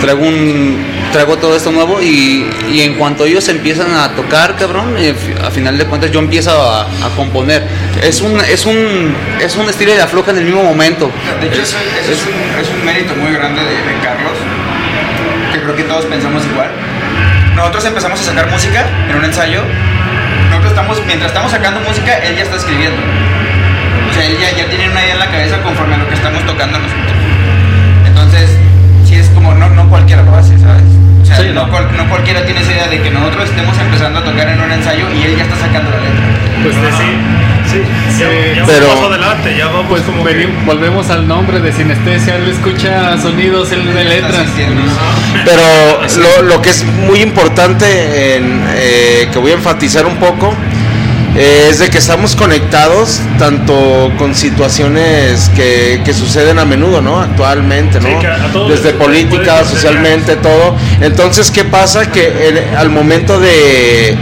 traigo 0.00 0.22
un 0.22 0.97
traigo 1.12 1.36
todo 1.36 1.56
esto 1.56 1.70
nuevo 1.72 2.00
y, 2.02 2.48
y 2.70 2.82
en 2.82 2.94
cuanto 2.94 3.24
ellos 3.24 3.48
empiezan 3.48 3.94
a 3.94 4.10
tocar, 4.14 4.56
cabrón, 4.56 4.96
y 4.98 5.08
a 5.42 5.50
final 5.50 5.78
de 5.78 5.86
cuentas 5.86 6.10
yo 6.10 6.20
empiezo 6.20 6.50
a, 6.50 6.82
a 6.82 7.10
componer. 7.16 7.66
Es 8.02 8.20
un 8.20 8.40
es 8.40 8.66
un 8.66 9.14
es 9.40 9.56
un 9.56 9.68
estilo 9.68 9.94
de 9.94 10.02
afloja 10.02 10.30
en 10.30 10.38
el 10.38 10.44
mismo 10.44 10.62
momento. 10.62 11.10
De 11.40 11.48
hecho, 11.48 11.62
es, 11.62 11.74
un, 11.74 12.60
es 12.60 12.68
un 12.68 12.84
mérito 12.84 13.14
muy 13.14 13.32
grande 13.32 13.62
de, 13.62 13.70
de 13.70 14.00
Carlos, 14.02 14.38
que 15.52 15.60
creo 15.60 15.76
que 15.76 15.84
todos 15.84 16.04
pensamos 16.06 16.44
igual. 16.52 16.70
Nosotros 17.54 17.84
empezamos 17.86 18.20
a 18.20 18.22
sacar 18.22 18.48
música 18.50 18.86
en 19.08 19.16
un 19.16 19.24
ensayo. 19.24 19.62
Nosotros 20.50 20.70
estamos, 20.70 21.02
mientras 21.06 21.30
estamos 21.30 21.50
sacando 21.50 21.80
música, 21.80 22.18
él 22.18 22.36
ya 22.36 22.42
está 22.42 22.56
escribiendo. 22.56 22.96
O 24.10 24.14
sea, 24.14 24.24
él 24.24 24.38
ya, 24.38 24.56
ya 24.56 24.68
tiene 24.68 24.88
una 24.88 25.02
idea 25.02 25.14
en 25.14 25.18
la 25.18 25.30
cabeza 25.30 25.57
cualquiera 32.08 32.44
tiene 32.44 32.60
esa 32.60 32.72
idea 32.72 32.88
de 32.88 33.00
que 33.02 33.10
nosotros 33.10 33.48
estemos 33.48 33.76
empezando 33.78 34.18
a 34.20 34.24
tocar 34.24 34.48
en 34.48 34.60
un 34.60 34.70
ensayo 34.72 35.06
y 35.14 35.22
él 35.22 35.36
ya 35.36 35.44
está 35.44 35.56
sacando 35.56 35.90
la 35.90 35.96
letra. 35.98 36.24
Pues 36.62 36.74
sí, 36.74 37.70
sí, 37.70 37.82
ya, 38.18 38.56
ya 38.56 38.64
Pero- 38.66 38.88
vamos 38.88 39.10
adelante, 39.10 39.54
ya 39.56 39.66
vamos 39.66 39.86
Pues 39.88 40.02
como 40.02 40.24
que- 40.24 40.34
veni- 40.34 40.52
volvemos 40.66 41.08
al 41.10 41.28
nombre 41.28 41.60
de 41.60 41.72
sinestesia, 41.72 42.36
él 42.36 42.48
escucha 42.48 43.16
sonidos, 43.18 43.70
él 43.72 43.82
ve 43.94 44.04
letras. 44.04 44.46
Pero 45.44 45.62
lo, 46.42 46.42
lo 46.48 46.62
que 46.62 46.70
es 46.70 46.84
muy 46.84 47.20
importante, 47.20 48.36
en, 48.36 48.64
eh, 48.74 49.28
que 49.32 49.38
voy 49.38 49.52
a 49.52 49.54
enfatizar 49.54 50.04
un 50.06 50.16
poco, 50.16 50.52
eh, 51.38 51.68
es 51.70 51.78
de 51.78 51.88
que 51.88 51.98
estamos 51.98 52.34
conectados 52.34 53.20
tanto 53.38 54.12
con 54.18 54.34
situaciones 54.34 55.48
que, 55.54 56.00
que 56.04 56.12
suceden 56.12 56.58
a 56.58 56.64
menudo, 56.64 57.00
¿no? 57.00 57.20
Actualmente, 57.20 58.00
¿no? 58.00 58.08
Sí, 58.20 58.26
Desde 58.68 58.92
política, 58.92 59.64
socialmente, 59.64 60.36
todo. 60.36 60.74
Entonces, 61.00 61.50
¿qué 61.52 61.64
pasa? 61.64 62.10
Que 62.10 62.48
el- 62.48 62.76
al 62.76 62.90
momento 62.90 63.38
de, 63.38 64.16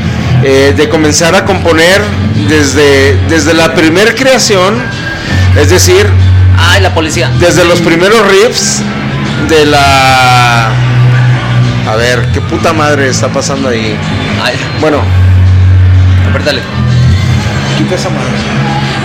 eh, 0.45 0.75
de 0.77 0.89
comenzar 0.91 1.35
a 1.35 1.45
componer 1.45 2.03
desde, 2.49 3.17
desde 3.31 3.55
la 3.55 3.73
primer 3.75 4.15
creación, 4.15 4.75
es 5.59 5.71
decir, 5.71 6.07
Ay, 6.59 6.83
la 6.83 6.93
policía. 6.95 7.31
desde 7.41 7.65
los 7.65 7.81
primeros 7.81 8.21
riffs 8.29 8.83
de 9.49 9.65
la... 9.67 10.67
A 11.89 11.95
ver, 11.97 12.27
¿qué 12.35 12.41
puta 12.43 12.73
madre 12.75 13.09
está 13.09 13.29
pasando 13.29 13.69
ahí? 13.71 13.97
Ay, 14.43 14.55
Bueno, 14.81 15.01
apretale. 16.29 16.61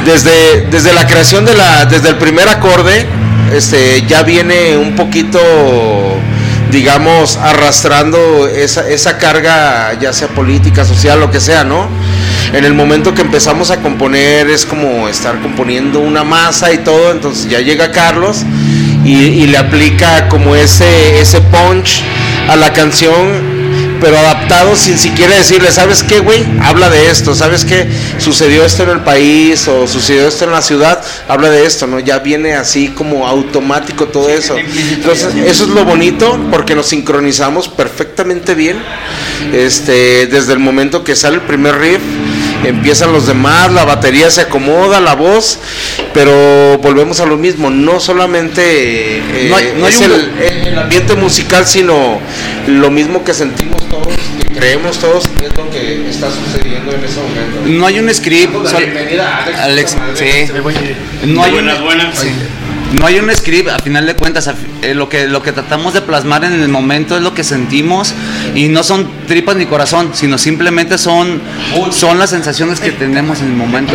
Desde, 0.05 0.67
desde 0.71 0.93
la 0.93 1.05
creación 1.05 1.45
de 1.45 1.53
la, 1.53 1.85
desde 1.85 2.09
el 2.09 2.15
primer 2.15 2.49
acorde, 2.49 3.05
este, 3.53 4.03
ya 4.07 4.23
viene 4.23 4.77
un 4.77 4.95
poquito, 4.95 5.39
digamos, 6.71 7.37
arrastrando 7.37 8.47
esa, 8.47 8.89
esa 8.89 9.17
carga, 9.17 9.93
ya 9.99 10.11
sea 10.13 10.29
política, 10.29 10.85
social, 10.85 11.19
lo 11.19 11.29
que 11.29 11.39
sea, 11.39 11.63
¿no? 11.63 11.87
En 12.53 12.65
el 12.65 12.73
momento 12.73 13.13
que 13.13 13.21
empezamos 13.21 13.71
a 13.71 13.81
componer 13.81 14.49
es 14.49 14.65
como 14.65 15.07
estar 15.07 15.39
componiendo 15.41 15.99
una 15.99 16.23
masa 16.23 16.71
y 16.73 16.79
todo, 16.79 17.11
entonces 17.11 17.49
ya 17.49 17.59
llega 17.59 17.91
Carlos 17.91 18.43
y, 19.05 19.13
y 19.13 19.47
le 19.47 19.57
aplica 19.57 20.27
como 20.29 20.55
ese, 20.55 21.21
ese 21.21 21.41
punch 21.41 22.01
a 22.49 22.55
la 22.55 22.73
canción 22.73 23.60
pero 24.01 24.17
adaptado 24.17 24.75
sin 24.75 24.97
siquiera 24.97 25.35
decirle, 25.35 25.71
¿sabes 25.71 26.03
qué, 26.03 26.19
güey? 26.19 26.43
Habla 26.61 26.89
de 26.89 27.09
esto, 27.09 27.35
¿sabes 27.35 27.63
qué? 27.63 27.87
Sucedió 28.17 28.65
esto 28.65 28.83
en 28.83 28.89
el 28.89 29.01
país 29.01 29.67
o 29.67 29.87
sucedió 29.87 30.27
esto 30.27 30.45
en 30.45 30.51
la 30.51 30.61
ciudad, 30.61 31.01
habla 31.27 31.49
de 31.49 31.65
esto, 31.65 31.85
¿no? 31.87 31.99
Ya 31.99 32.19
viene 32.19 32.55
así 32.55 32.89
como 32.89 33.27
automático 33.27 34.07
todo 34.07 34.29
eso. 34.29 34.57
Entonces, 34.57 35.35
eso 35.45 35.63
es 35.65 35.69
lo 35.69 35.85
bonito 35.85 36.39
porque 36.49 36.75
nos 36.75 36.87
sincronizamos 36.87 37.69
perfectamente 37.69 38.55
bien. 38.55 38.77
Este, 39.53 40.27
desde 40.27 40.53
el 40.53 40.59
momento 40.59 41.03
que 41.03 41.15
sale 41.15 41.35
el 41.35 41.41
primer 41.41 41.77
riff, 41.77 42.01
empiezan 42.63 43.11
los 43.11 43.27
demás, 43.27 43.71
la 43.71 43.83
batería 43.85 44.29
se 44.29 44.41
acomoda, 44.41 44.99
la 44.99 45.15
voz, 45.15 45.59
pero 46.13 46.77
volvemos 46.79 47.19
a 47.19 47.25
lo 47.25 47.37
mismo, 47.37 47.69
no 47.69 47.99
solamente 47.99 49.17
eh, 49.17 49.47
No 49.49 49.55
hay- 49.55 49.73
no 49.77 49.85
hay 49.85 49.93
es 49.93 49.99
un- 50.01 50.11
el, 50.11 50.67
el 50.67 50.77
ambiente 50.79 51.15
musical, 51.15 51.65
sino 51.65 52.19
lo 52.67 52.91
mismo 52.91 53.23
que 53.23 53.33
sentimos 53.33 53.87
todos, 53.89 54.07
que 54.47 54.55
creemos 54.55 54.97
todos, 54.99 55.27
que 55.27 55.45
es 55.47 55.55
lo 55.57 55.69
que 55.69 56.09
está 56.09 56.27
sucediendo 56.29 56.91
en 56.93 57.03
ese 57.03 57.19
momento. 57.19 57.61
No 57.65 57.85
hay 57.87 57.99
un 57.99 58.13
script. 58.13 58.53
Bienvenida 58.77 59.37
a 59.37 59.43
Alex. 59.43 59.59
Alex, 59.59 59.95
madre. 59.97 60.47
sí. 60.47 60.51
No 61.27 61.43
hay, 61.43 61.51
Buenas, 61.51 61.77
un, 61.79 61.83
buenas. 61.85 62.17
sí. 62.19 62.27
No 62.99 63.05
hay 63.05 63.19
un 63.19 63.33
script, 63.35 63.69
a 63.69 63.79
final 63.79 64.05
de 64.05 64.15
cuentas, 64.15 64.49
eh, 64.81 64.93
lo, 64.93 65.09
que, 65.09 65.27
lo 65.27 65.41
que 65.41 65.51
tratamos 65.51 65.93
de 65.93 66.01
plasmar 66.01 66.43
en 66.43 66.53
el 66.53 66.69
momento 66.69 67.15
es 67.15 67.21
lo 67.21 67.33
que 67.33 67.43
sentimos 67.43 68.13
y 68.55 68.67
no 68.67 68.83
son 68.83 69.07
tripas 69.27 69.55
ni 69.55 69.65
corazón, 69.65 70.11
sino 70.13 70.37
simplemente 70.37 70.97
son, 70.97 71.41
son 71.91 72.19
las 72.19 72.29
sensaciones 72.29 72.79
que 72.79 72.91
tenemos 72.91 73.41
en 73.41 73.47
el 73.47 73.53
momento. 73.53 73.93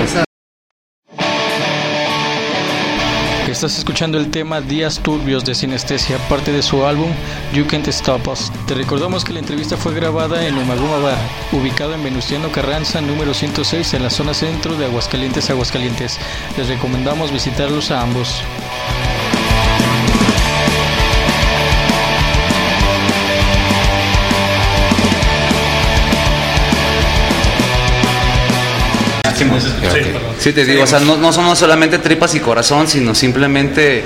Estás 3.57 3.79
escuchando 3.79 4.19
el 4.19 4.31
tema 4.31 4.61
Días 4.61 5.01
Turbios 5.03 5.43
de 5.47 5.55
Sinestesia, 5.55 6.19
parte 6.29 6.53
de 6.53 6.61
su 6.61 6.85
álbum 6.85 7.11
You 7.55 7.67
Can't 7.67 7.89
Stop 7.89 8.29
Us. 8.29 8.53
Te 8.67 8.75
recordamos 8.75 9.25
que 9.25 9.33
la 9.33 9.39
entrevista 9.39 9.79
fue 9.79 9.95
grabada 9.95 10.47
en 10.47 10.59
Umaguma 10.59 10.99
Bar, 10.99 11.17
ubicado 11.53 11.95
en 11.95 12.05
Venustiano 12.05 12.53
Carranza, 12.53 13.01
número 13.01 13.33
106, 13.33 13.95
en 13.95 14.03
la 14.03 14.11
zona 14.11 14.35
centro 14.35 14.77
de 14.77 14.85
Aguascalientes, 14.85 15.49
Aguascalientes. 15.49 16.19
Les 16.59 16.69
recomendamos 16.69 17.33
visitarlos 17.33 17.91
a 17.91 18.03
ambos. 18.03 18.43
Sí, 30.39 30.53
te 30.53 30.65
digo, 30.65 30.83
o 30.83 30.87
sea, 30.87 31.01
no, 31.01 31.17
no 31.17 31.33
somos 31.33 31.59
solamente 31.59 31.99
tripas 31.99 32.35
y 32.35 32.41
corazón, 32.41 32.89
sino 32.89 33.15
simplemente 33.15 34.03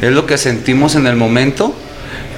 es 0.00 0.12
lo 0.12 0.26
que 0.26 0.38
sentimos 0.38 0.94
en 0.94 1.06
el 1.06 1.16
momento, 1.16 1.74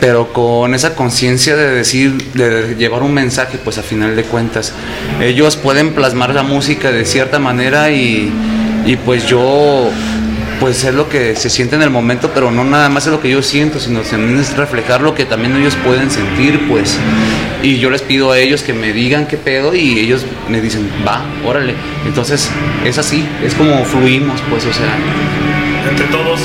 pero 0.00 0.32
con 0.32 0.74
esa 0.74 0.94
conciencia 0.94 1.56
de 1.56 1.70
decir, 1.70 2.12
de 2.34 2.76
llevar 2.76 3.02
un 3.02 3.14
mensaje, 3.14 3.58
pues 3.62 3.78
a 3.78 3.82
final 3.82 4.14
de 4.16 4.24
cuentas, 4.24 4.72
ellos 5.20 5.56
pueden 5.56 5.94
plasmar 5.94 6.34
la 6.34 6.42
música 6.42 6.92
de 6.92 7.04
cierta 7.04 7.38
manera 7.38 7.90
y, 7.90 8.30
y 8.84 8.96
pues 8.96 9.26
yo, 9.26 9.90
pues 10.60 10.84
es 10.84 10.94
lo 10.94 11.08
que 11.08 11.34
se 11.36 11.50
siente 11.50 11.76
en 11.76 11.82
el 11.82 11.90
momento, 11.90 12.30
pero 12.34 12.50
no 12.50 12.64
nada 12.64 12.88
más 12.88 13.06
es 13.06 13.12
lo 13.12 13.20
que 13.20 13.30
yo 13.30 13.42
siento, 13.42 13.80
sino 13.80 14.00
también 14.00 14.38
es 14.38 14.56
reflejar 14.56 15.00
lo 15.00 15.14
que 15.14 15.24
también 15.24 15.56
ellos 15.56 15.76
pueden 15.84 16.10
sentir, 16.10 16.68
pues. 16.68 16.98
Y 17.62 17.78
yo 17.78 17.90
les 17.90 18.02
pido 18.02 18.32
a 18.32 18.38
ellos 18.38 18.62
que 18.62 18.72
me 18.72 18.92
digan 18.92 19.26
qué 19.26 19.36
pedo 19.36 19.74
y 19.74 19.98
ellos 19.98 20.24
me 20.48 20.60
dicen, 20.60 20.88
va, 21.06 21.24
órale. 21.44 21.74
Entonces 22.06 22.50
es 22.84 22.98
así, 22.98 23.24
es 23.42 23.54
como 23.54 23.84
fluimos, 23.84 24.40
pues, 24.50 24.64
o 24.66 24.72
sea. 24.72 24.96
Entre 25.88 26.06
todos 26.06 26.40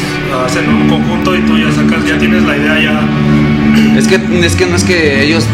hacen 0.45 0.69
un 0.69 0.87
conjunto 0.87 1.35
y 1.35 1.41
tú 1.41 1.57
ya 1.57 1.71
sacas, 1.71 2.05
ya 2.05 2.17
tienes 2.17 2.43
la 2.43 2.57
idea 2.57 2.79
ya. 2.79 3.97
Es 3.97 4.07
que, 4.07 4.15
es 4.15 4.55
que 4.55 4.65
no 4.65 4.75
es 4.75 4.83
que 4.83 5.23
ellos, 5.23 5.45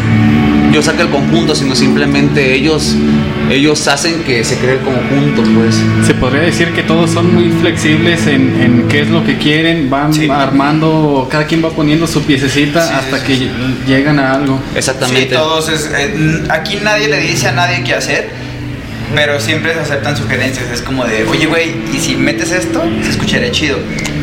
yo 0.72 0.82
saque 0.82 1.02
el 1.02 1.08
conjunto, 1.08 1.54
sino 1.54 1.74
simplemente 1.74 2.54
ellos, 2.54 2.94
ellos 3.50 3.86
hacen 3.88 4.22
que 4.24 4.44
se 4.44 4.56
cree 4.58 4.74
el 4.74 4.80
conjunto, 4.80 5.42
pues. 5.54 5.76
Se 6.06 6.14
podría 6.14 6.42
decir 6.42 6.68
que 6.72 6.82
todos 6.82 7.10
son 7.10 7.34
muy 7.34 7.50
flexibles 7.60 8.26
en, 8.26 8.60
en 8.60 8.88
qué 8.88 9.02
es 9.02 9.08
lo 9.08 9.24
que 9.24 9.38
quieren, 9.38 9.88
van 9.90 10.12
Sí. 10.12 10.28
armando, 10.30 11.26
cada 11.30 11.46
quien 11.46 11.64
va 11.64 11.70
poniendo 11.70 12.06
su 12.06 12.22
piececita 12.22 12.86
Sí, 12.86 12.92
hasta 12.94 13.18
sí, 13.20 13.24
que 13.26 13.36
sí. 13.36 13.50
llegan 13.86 14.18
a 14.18 14.34
algo. 14.34 14.60
Exactamente. 14.74 15.28
Sí, 15.30 15.34
todos 15.34 15.68
es, 15.68 15.90
eh, 15.96 16.44
aquí 16.50 16.78
nadie 16.82 17.08
le 17.08 17.20
dice 17.20 17.48
a 17.48 17.52
nadie 17.52 17.82
qué 17.84 17.94
hacer, 17.94 18.28
pero 19.14 19.40
siempre 19.40 19.72
se 19.74 19.80
aceptan 19.80 20.16
sugerencias. 20.16 20.66
Es 20.70 20.82
como 20.82 21.04
de, 21.04 21.24
oye, 21.24 21.46
güey, 21.46 21.72
¿y 21.94 21.98
si 21.98 22.14
metes 22.16 22.52
esto? 22.52 22.82
Se 23.02 23.10
escucharía 23.10 23.50
chido. 23.50 23.78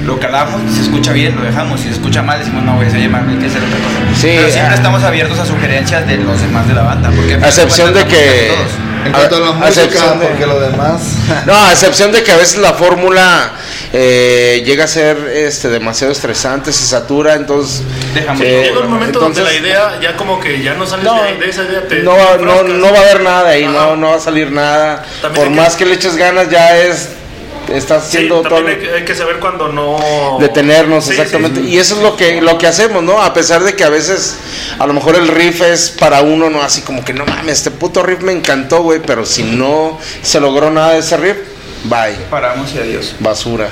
Lo 0.05 0.19
calamos, 0.19 0.61
si 0.69 0.75
se 0.77 0.81
escucha 0.83 1.11
bien, 1.13 1.35
lo 1.35 1.41
dejamos. 1.41 1.79
Si 1.81 1.87
se 1.87 1.93
escucha 1.93 2.21
mal, 2.21 2.37
decimos, 2.39 2.63
no, 2.63 2.75
güey, 2.75 2.89
se 2.91 2.97
oye 2.97 3.09
mal, 3.09 3.27
hay 3.27 3.37
que 3.37 3.47
hacer 3.47 3.61
otra 3.63 3.77
cosa. 3.77 4.19
Sí, 4.21 4.33
pero 4.35 4.49
siempre 4.51 4.73
ah. 4.73 4.75
estamos 4.75 5.03
abiertos 5.03 5.39
a 5.39 5.45
sugerencias 5.45 6.05
de 6.07 6.17
los 6.17 6.39
demás 6.41 6.67
de 6.67 6.73
la 6.75 6.83
banda. 6.83 7.09
Porque 7.15 7.33
A 7.33 7.37
excepción 7.47 7.93
de 7.93 8.05
que... 8.05 8.51
En 9.05 9.11
cuanto 9.11 9.35
a 9.35 9.39
la 9.39 9.51
música, 9.51 9.67
excepción 9.83 10.19
de- 10.19 10.25
porque 10.27 10.45
lo 10.47 10.59
demás. 10.59 11.01
No, 11.45 11.53
a 11.55 11.71
excepción 11.71 12.11
de 12.11 12.23
que 12.23 12.31
a 12.31 12.37
veces 12.37 12.57
la 12.57 12.73
fórmula 12.73 13.51
eh, 13.93 14.63
llega 14.65 14.85
a 14.85 14.87
ser 14.87 15.17
este 15.33 15.69
demasiado 15.69 16.11
estresante, 16.11 16.71
se 16.73 16.85
satura, 16.85 17.35
entonces 17.35 17.83
Dejamos. 18.15 18.41
eh, 18.41 18.63
Llega 18.69 18.79
un 18.79 18.91
momento 18.91 19.19
donde 19.19 19.41
entonces- 19.41 19.61
la 19.61 19.67
idea 19.67 19.99
ya 20.01 20.15
como 20.17 20.39
que 20.39 20.61
ya 20.61 20.73
no 20.73 20.85
sales 20.87 21.05
no, 21.05 21.21
de, 21.23 21.35
de 21.37 21.49
esa 21.49 21.63
idea. 21.63 21.87
Te, 21.87 22.01
no, 22.01 22.15
te 22.15 22.43
no, 22.73 22.91
va 22.91 22.97
a 22.97 23.01
haber 23.01 23.21
nada 23.21 23.49
ahí, 23.49 23.65
no, 23.65 23.95
no 23.95 24.09
va 24.09 24.15
a 24.15 24.19
salir 24.19 24.51
nada. 24.51 25.03
También 25.21 25.33
Por 25.35 25.47
hay 25.47 25.53
que- 25.53 25.61
más 25.61 25.75
que 25.75 25.85
le 25.85 25.93
eches 25.95 26.15
ganas, 26.15 26.49
ya 26.49 26.75
es, 26.77 27.09
estás 27.73 28.03
Sí, 28.09 28.17
haciendo 28.17 28.41
todo. 28.41 28.57
hay 28.67 28.77
que, 28.77 28.89
hay 28.91 29.05
que 29.05 29.15
saber 29.15 29.39
cuando 29.39 29.67
no. 29.69 30.37
detenernos 30.39 31.05
Sí, 31.05 31.11
exactamente 31.11 31.61
sí, 31.61 31.67
sí. 31.67 31.73
y 31.73 31.77
eso 31.77 31.95
es 31.95 32.01
lo 32.01 32.15
que 32.17 32.41
lo 32.41 32.57
que 32.57 32.67
hacemos 32.67 33.03
no 33.03 33.21
a 33.21 33.33
pesar 33.33 33.63
de 33.63 33.75
que 33.75 33.83
a 33.83 33.89
veces 33.89 34.37
a 34.79 34.85
lo 34.87 34.93
mejor 34.93 35.15
el 35.15 35.27
riff 35.27 35.61
es 35.61 35.89
para 35.89 36.21
uno 36.21 36.49
no 36.49 36.61
así 36.61 36.81
como 36.81 37.03
que 37.03 37.13
no 37.13 37.25
mames 37.25 37.57
este 37.59 37.71
puto 37.71 38.03
riff 38.03 38.21
me 38.21 38.31
encantó 38.31 38.81
güey 38.83 38.99
pero 39.05 39.25
si 39.25 39.43
no 39.43 39.99
se 40.21 40.39
logró 40.39 40.69
nada 40.71 40.91
de 40.93 40.99
ese 40.99 41.17
riff 41.17 41.37
bye 41.85 42.15
Paramos 42.29 42.73
y 42.73 42.79
adiós. 42.79 43.15
basura 43.19 43.69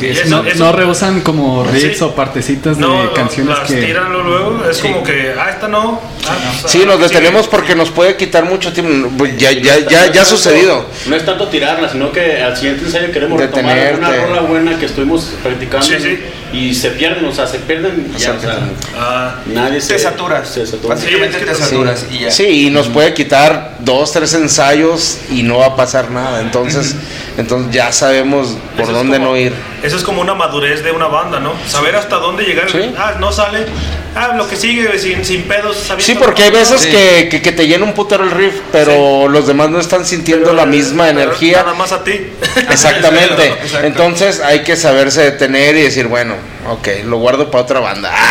Es. 0.00 0.18
eso- 0.20 0.28
No, 0.42 0.44
eso- 0.48 0.58
no 0.64 0.72
rehusan 0.72 1.20
como 1.20 1.64
riffs 1.64 1.98
Sí. 1.98 2.04
o 2.04 2.14
partecitas 2.14 2.76
de 2.76 2.82
No, 2.82 3.12
canciones 3.14 3.58
las 3.58 3.68
que... 3.68 3.76
tiran 3.82 4.12
luego, 4.12 4.64
es 4.70 4.78
como 4.78 5.02
que, 5.02 5.34
ah, 5.38 5.50
esta 5.50 5.68
no. 5.68 6.00
Ah, 6.28 6.36
pues, 6.60 6.72
sí 6.72 6.80
ah, 6.82 6.86
nos 6.86 7.00
detenemos 7.00 7.48
porque 7.48 7.74
nos 7.74 7.90
puede 7.90 8.16
quitar 8.16 8.44
mucho 8.44 8.72
tiempo 8.72 9.10
Pues 9.18 9.36
ya 9.36 9.50
ya 9.50 9.78
ya 9.88 10.12
ya 10.12 10.22
ha 10.22 10.24
sucedido 10.24 10.86
No 11.06 11.16
es 11.16 11.24
tanto 11.26 11.48
tirarla, 11.48 11.88
sino 11.90 12.12
que 12.12 12.40
al 12.40 12.56
siguiente 12.56 12.84
ensayo 12.86 13.10
queremos 13.10 13.40
retomar 13.40 13.74
Detenerte. 13.74 13.98
una 13.98 14.26
rola 14.26 14.40
buena 14.42 14.78
que 14.78 14.86
estuvimos 14.86 15.30
practicando 15.42 15.84
Sí, 15.84 15.94
sí. 16.00 16.18
y 16.52 16.74
se 16.74 16.90
pierden, 16.90 17.24
o 17.24 17.32
sea, 17.34 17.46
se 17.46 17.58
pierden 17.58 18.12
y 18.16 18.18
ya, 18.20 18.32
o 18.34 18.40
sea, 18.40 18.58
Ah, 18.96 19.34
nadie 19.46 19.80
se 19.80 19.94
Te 19.94 19.98
saturas. 19.98 20.48
Se 20.48 20.64
satura. 20.66 20.94
Básicamente 20.94 21.38
te 21.38 21.54
saturas 21.54 22.06
y 22.12 22.18
ya. 22.20 22.30
Sí, 22.30 22.66
y 22.66 22.70
nos 22.70 22.86
puede 22.88 23.12
quitar 23.14 23.76
dos, 23.80 24.12
tres 24.12 24.32
ensayos 24.34 25.18
y 25.30 25.42
no 25.42 25.58
va 25.58 25.66
a 25.66 25.76
pasar 25.76 26.10
nada. 26.10 26.40
Entonces, 26.40 26.94
entonces 27.36 27.72
ya 27.74 27.90
sabemos 27.92 28.56
por 28.76 28.84
Eso 28.84 28.92
dónde 28.92 29.16
como- 29.18 29.30
no 29.30 29.36
ir. 29.36 29.52
Eso 29.82 29.96
es 29.96 30.02
como 30.04 30.20
una 30.20 30.34
madurez 30.34 30.84
de 30.84 30.92
una 30.92 31.06
banda, 31.08 31.40
¿no? 31.40 31.54
Saber 31.68 31.96
hasta 31.96 32.16
dónde 32.16 32.44
llegar. 32.44 32.70
Sí. 32.70 32.94
Ah, 32.96 33.14
no 33.18 33.32
sale. 33.32 33.66
Ah, 34.14 34.34
lo 34.36 34.46
que 34.48 34.56
sigue, 34.56 34.96
sin, 34.98 35.24
sin 35.24 35.42
pedos. 35.42 35.76
Sí, 35.98 36.14
porque 36.14 36.44
hay 36.44 36.50
veces 36.50 36.82
Sí. 36.82 36.90
que, 36.90 37.28
que, 37.30 37.42
que 37.42 37.50
te 37.52 37.66
llena 37.66 37.84
un 37.84 37.92
putero 37.94 38.22
el 38.24 38.30
riff, 38.30 38.54
pero 38.70 39.26
los 39.28 39.46
demás 39.46 39.70
no 39.70 39.80
están 39.80 40.04
sintiendo 40.06 40.44
Pero, 40.46 40.56
la 40.56 40.66
misma 40.66 41.06
pero 41.06 41.20
energía. 41.20 41.62
Nada 41.62 41.74
más 41.74 41.90
a 41.92 42.04
ti. 42.04 42.12
Exactamente. 42.70 43.48
Exacto. 43.48 43.86
Entonces 43.86 44.40
hay 44.40 44.62
que 44.62 44.76
saberse 44.76 45.22
detener 45.22 45.76
y 45.76 45.82
decir, 45.82 46.06
bueno, 46.06 46.34
ok, 46.68 46.88
lo 47.06 47.16
guardo 47.18 47.50
para 47.50 47.64
otra 47.64 47.80
banda. 47.80 48.12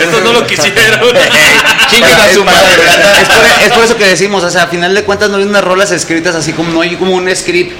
Esto 0.00 0.20
no 0.22 0.32
lo 0.32 0.46
quisieron. 0.46 0.74
Chingas 1.90 2.12
a 2.20 2.32
su 2.34 2.44
madre. 2.44 2.68
Es 3.20 3.28
por, 3.28 3.44
es 3.66 3.72
por 3.72 3.84
eso 3.84 3.96
que 3.96 4.04
decimos, 4.06 4.42
o 4.44 4.50
sea, 4.50 4.64
a 4.64 4.66
final 4.68 4.94
de 4.94 5.04
cuentas 5.04 5.30
no 5.30 5.36
hay 5.38 5.44
unas 5.44 5.64
rolas 5.64 5.90
escritas 5.90 6.34
así 6.34 6.52
como 6.52 6.70
no 6.70 6.80
hay 6.82 6.96
como 6.96 7.14
un 7.14 7.34
script 7.34 7.72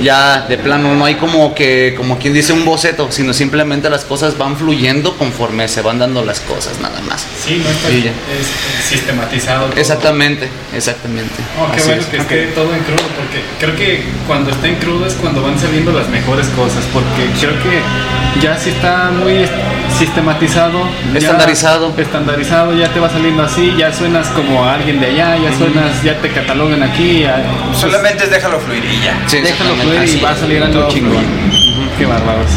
ya 0.00 0.46
de 0.48 0.58
plano 0.58 0.94
no 0.94 1.04
hay 1.04 1.14
como 1.16 1.54
que 1.54 1.94
como 1.96 2.18
quien 2.18 2.32
dice 2.34 2.52
un 2.52 2.64
boceto 2.64 3.10
sino 3.12 3.32
simplemente 3.32 3.88
las 3.90 4.04
cosas 4.04 4.36
van 4.36 4.56
fluyendo 4.56 5.16
conforme 5.16 5.68
se 5.68 5.80
van 5.82 5.98
dando 5.98 6.24
las 6.24 6.40
cosas 6.40 6.78
nada 6.80 7.00
más 7.02 7.26
Sí, 7.44 7.60
no 7.62 7.70
está 7.70 7.88
ya. 7.90 8.10
es 8.10 8.88
sistematizado. 8.88 9.66
todo. 9.68 9.80
exactamente 9.80 10.48
exactamente 10.74 11.34
Oh, 11.60 11.70
qué 11.72 11.78
Así 11.78 11.88
bueno 11.88 12.02
es. 12.02 12.08
que 12.08 12.16
esté 12.18 12.46
todo 12.54 12.74
en 12.74 12.80
crudo, 12.82 13.02
porque 13.16 13.42
creo 13.60 13.76
que 13.76 14.02
cuando 14.26 14.50
está 14.50 14.66
en 14.68 14.76
crudo 14.76 15.06
es 15.06 15.14
cuando 15.14 15.42
van 15.42 15.58
saliendo 15.58 15.92
las 15.92 16.08
mejores 16.08 16.46
cosas, 16.48 16.82
porque 16.92 17.30
creo 17.40 17.54
que 17.62 17.80
ya 18.40 18.58
si 18.58 18.70
está 18.70 19.10
muy 19.10 19.44
sistematizado, 19.98 20.78
ya- 21.12 21.18
Estandarizado. 21.18 21.92
estandarizado, 21.96 22.74
ya 22.76 22.88
te 22.88 23.00
va 23.00 23.08
saliendo 23.10 23.42
así, 23.42 23.74
ya 23.78 23.92
suenas 23.92 24.26
como 24.28 24.64
a 24.64 24.74
alguien 24.74 25.00
de 25.00 25.06
allá, 25.06 25.36
ya 25.36 25.56
suenas, 25.56 26.02
ya 26.02 26.16
te 26.20 26.30
catalogan 26.30 26.82
aquí, 26.82 27.20
ya, 27.20 27.42
pues, 27.68 27.78
Solamente 27.80 28.24
es 28.24 28.30
déjalo 28.30 28.58
fluir 28.60 28.84
y 28.84 29.04
ya. 29.04 29.14
Sí, 29.26 29.38
déjalo 29.40 29.74
fluir 29.76 30.08
y 30.08 30.20
va 30.20 30.30
a 30.30 30.36
salir 30.36 30.62
algo 30.62 30.88
chingón. 30.88 31.24
Qué 31.98 32.06
bárbaros. 32.06 32.50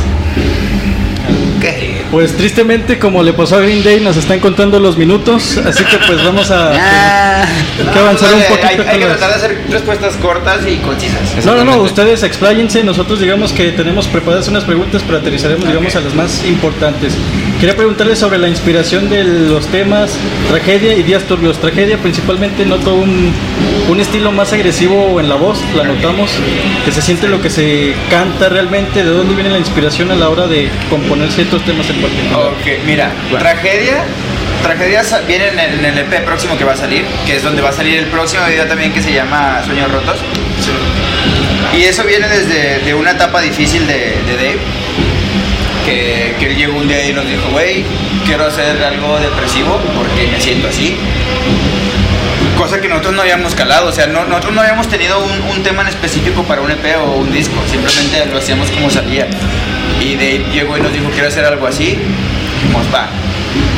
Pues 2.16 2.32
tristemente, 2.38 2.98
como 2.98 3.22
le 3.22 3.34
pasó 3.34 3.58
a 3.58 3.60
Green 3.60 3.84
Day, 3.84 4.00
nos 4.00 4.16
están 4.16 4.40
contando 4.40 4.80
los 4.80 4.96
minutos, 4.96 5.58
así 5.58 5.84
que 5.84 5.98
pues 6.08 6.24
vamos 6.24 6.50
a... 6.50 6.72
Ah, 6.74 7.46
que 7.92 8.00
avanzar 8.00 8.34
un 8.34 8.42
poquito 8.44 8.68
Hay, 8.68 8.80
hay 8.88 9.00
que 9.00 9.06
tratar 9.06 9.32
de 9.32 9.36
hacer 9.36 9.62
respuestas 9.70 10.16
cortas 10.16 10.66
y 10.66 10.78
concisas. 10.78 11.46
No, 11.46 11.56
no, 11.56 11.66
no, 11.66 11.82
ustedes 11.82 12.24
expláyense, 12.24 12.86
nosotros 12.86 13.20
digamos 13.20 13.52
que 13.52 13.74
tenemos 13.74 14.08
preparadas 14.08 14.48
unas 14.48 14.64
preguntas, 14.64 15.04
pero 15.06 15.18
aterrizaremos 15.18 15.68
digamos 15.68 15.94
a 15.94 16.00
las 16.00 16.16
más 16.16 16.46
importantes. 16.46 17.12
Quería 17.60 17.76
preguntarles 17.76 18.20
sobre 18.20 18.38
la 18.38 18.50
inspiración 18.50 19.10
de 19.10 19.24
los 19.24 19.66
temas 19.68 20.12
Tragedia 20.50 20.94
y 20.96 21.04
Días 21.04 21.24
Turbios. 21.24 21.58
Tragedia 21.60 21.98
principalmente 21.98 22.66
noto 22.66 22.94
un, 22.96 23.34
un 23.90 24.00
estilo 24.00 24.32
más 24.32 24.52
agresivo 24.54 25.20
en 25.22 25.30
la 25.30 25.36
voz, 25.36 25.60
la 25.76 25.84
notamos, 25.86 26.32
que 26.84 26.92
se 26.92 27.02
siente 27.02 27.28
lo 27.30 27.42
que 27.42 27.50
se 27.50 27.96
canta 28.10 28.50
realmente, 28.50 29.04
de 29.04 29.10
dónde 29.10 29.34
viene 29.36 29.50
la 29.50 29.58
inspiración 29.58 30.12
a 30.12 30.16
la 30.16 30.30
hora 30.30 30.48
de 30.48 30.70
componer 30.90 31.32
ciertos 31.32 31.64
temas 31.64 31.90
en 31.90 32.02
particular. 32.02 32.40
Ok, 32.48 32.84
mira, 32.86 33.12
tragedia. 33.40 34.04
Tragedia 34.62 35.04
sa- 35.04 35.22
viene 35.22 35.48
en 35.50 35.86
el, 35.86 35.98
EP 35.98 36.26
próximo 36.26 36.58
que 36.58 36.66
va 36.66 36.74
a 36.74 36.78
salir, 36.78 37.04
que 37.26 37.38
es 37.38 37.44
donde 37.44 37.62
va 37.62 37.70
a 37.70 37.74
salir 37.74 38.00
el 38.00 38.06
próximo 38.08 38.44
video 38.48 38.66
también 38.66 38.92
que 38.92 39.02
se 39.02 39.14
llama 39.14 39.62
Sueños 39.66 39.92
Rotos. 39.92 40.18
Y 41.78 41.84
eso 41.84 42.04
viene 42.04 42.28
desde 42.28 42.80
de 42.80 42.94
una 42.94 43.12
etapa 43.12 43.42
difícil 43.42 43.86
de, 43.86 43.94
de 44.26 44.36
Dave, 44.36 44.58
que, 45.86 46.36
él 46.46 46.56
llegó 46.58 46.78
un 46.78 46.88
día 46.88 47.08
y 47.08 47.14
nos 47.14 47.26
dijo, 47.28 47.50
güey, 47.52 47.84
quiero 48.26 48.46
hacer 48.48 48.84
algo 48.84 49.18
depresivo 49.20 49.80
porque 49.96 50.28
me 50.32 50.42
siento 50.42 50.68
así. 50.68 50.98
Cosa 52.58 52.80
que 52.82 52.88
nosotros 52.88 53.14
no 53.14 53.22
habíamos 53.22 53.54
calado, 53.54 53.90
o 53.90 53.92
sea, 53.92 54.08
no- 54.08 54.26
nosotros 54.26 54.54
no 54.54 54.62
habíamos 54.62 54.88
tenido 54.88 55.20
un, 55.20 55.64
tema 55.64 55.82
en 55.82 55.90
específico 55.90 56.44
para 56.44 56.62
un 56.62 56.72
EP 56.72 56.96
o 56.98 57.16
un 57.18 57.32
disco, 57.32 57.56
simplemente 57.70 58.26
lo 58.32 58.38
hacíamos 58.38 58.70
como 58.72 58.90
salía. 58.90 59.28
Y 60.02 60.16
Dave 60.16 60.46
llegó 60.54 60.78
y 60.78 60.82
nos 60.82 60.94
dijo, 60.94 61.10
quiero 61.12 61.28
hacer 61.28 61.44
algo 61.46 61.68
así, 61.68 61.98
dijimos, 62.56 62.86
va. 62.94 63.10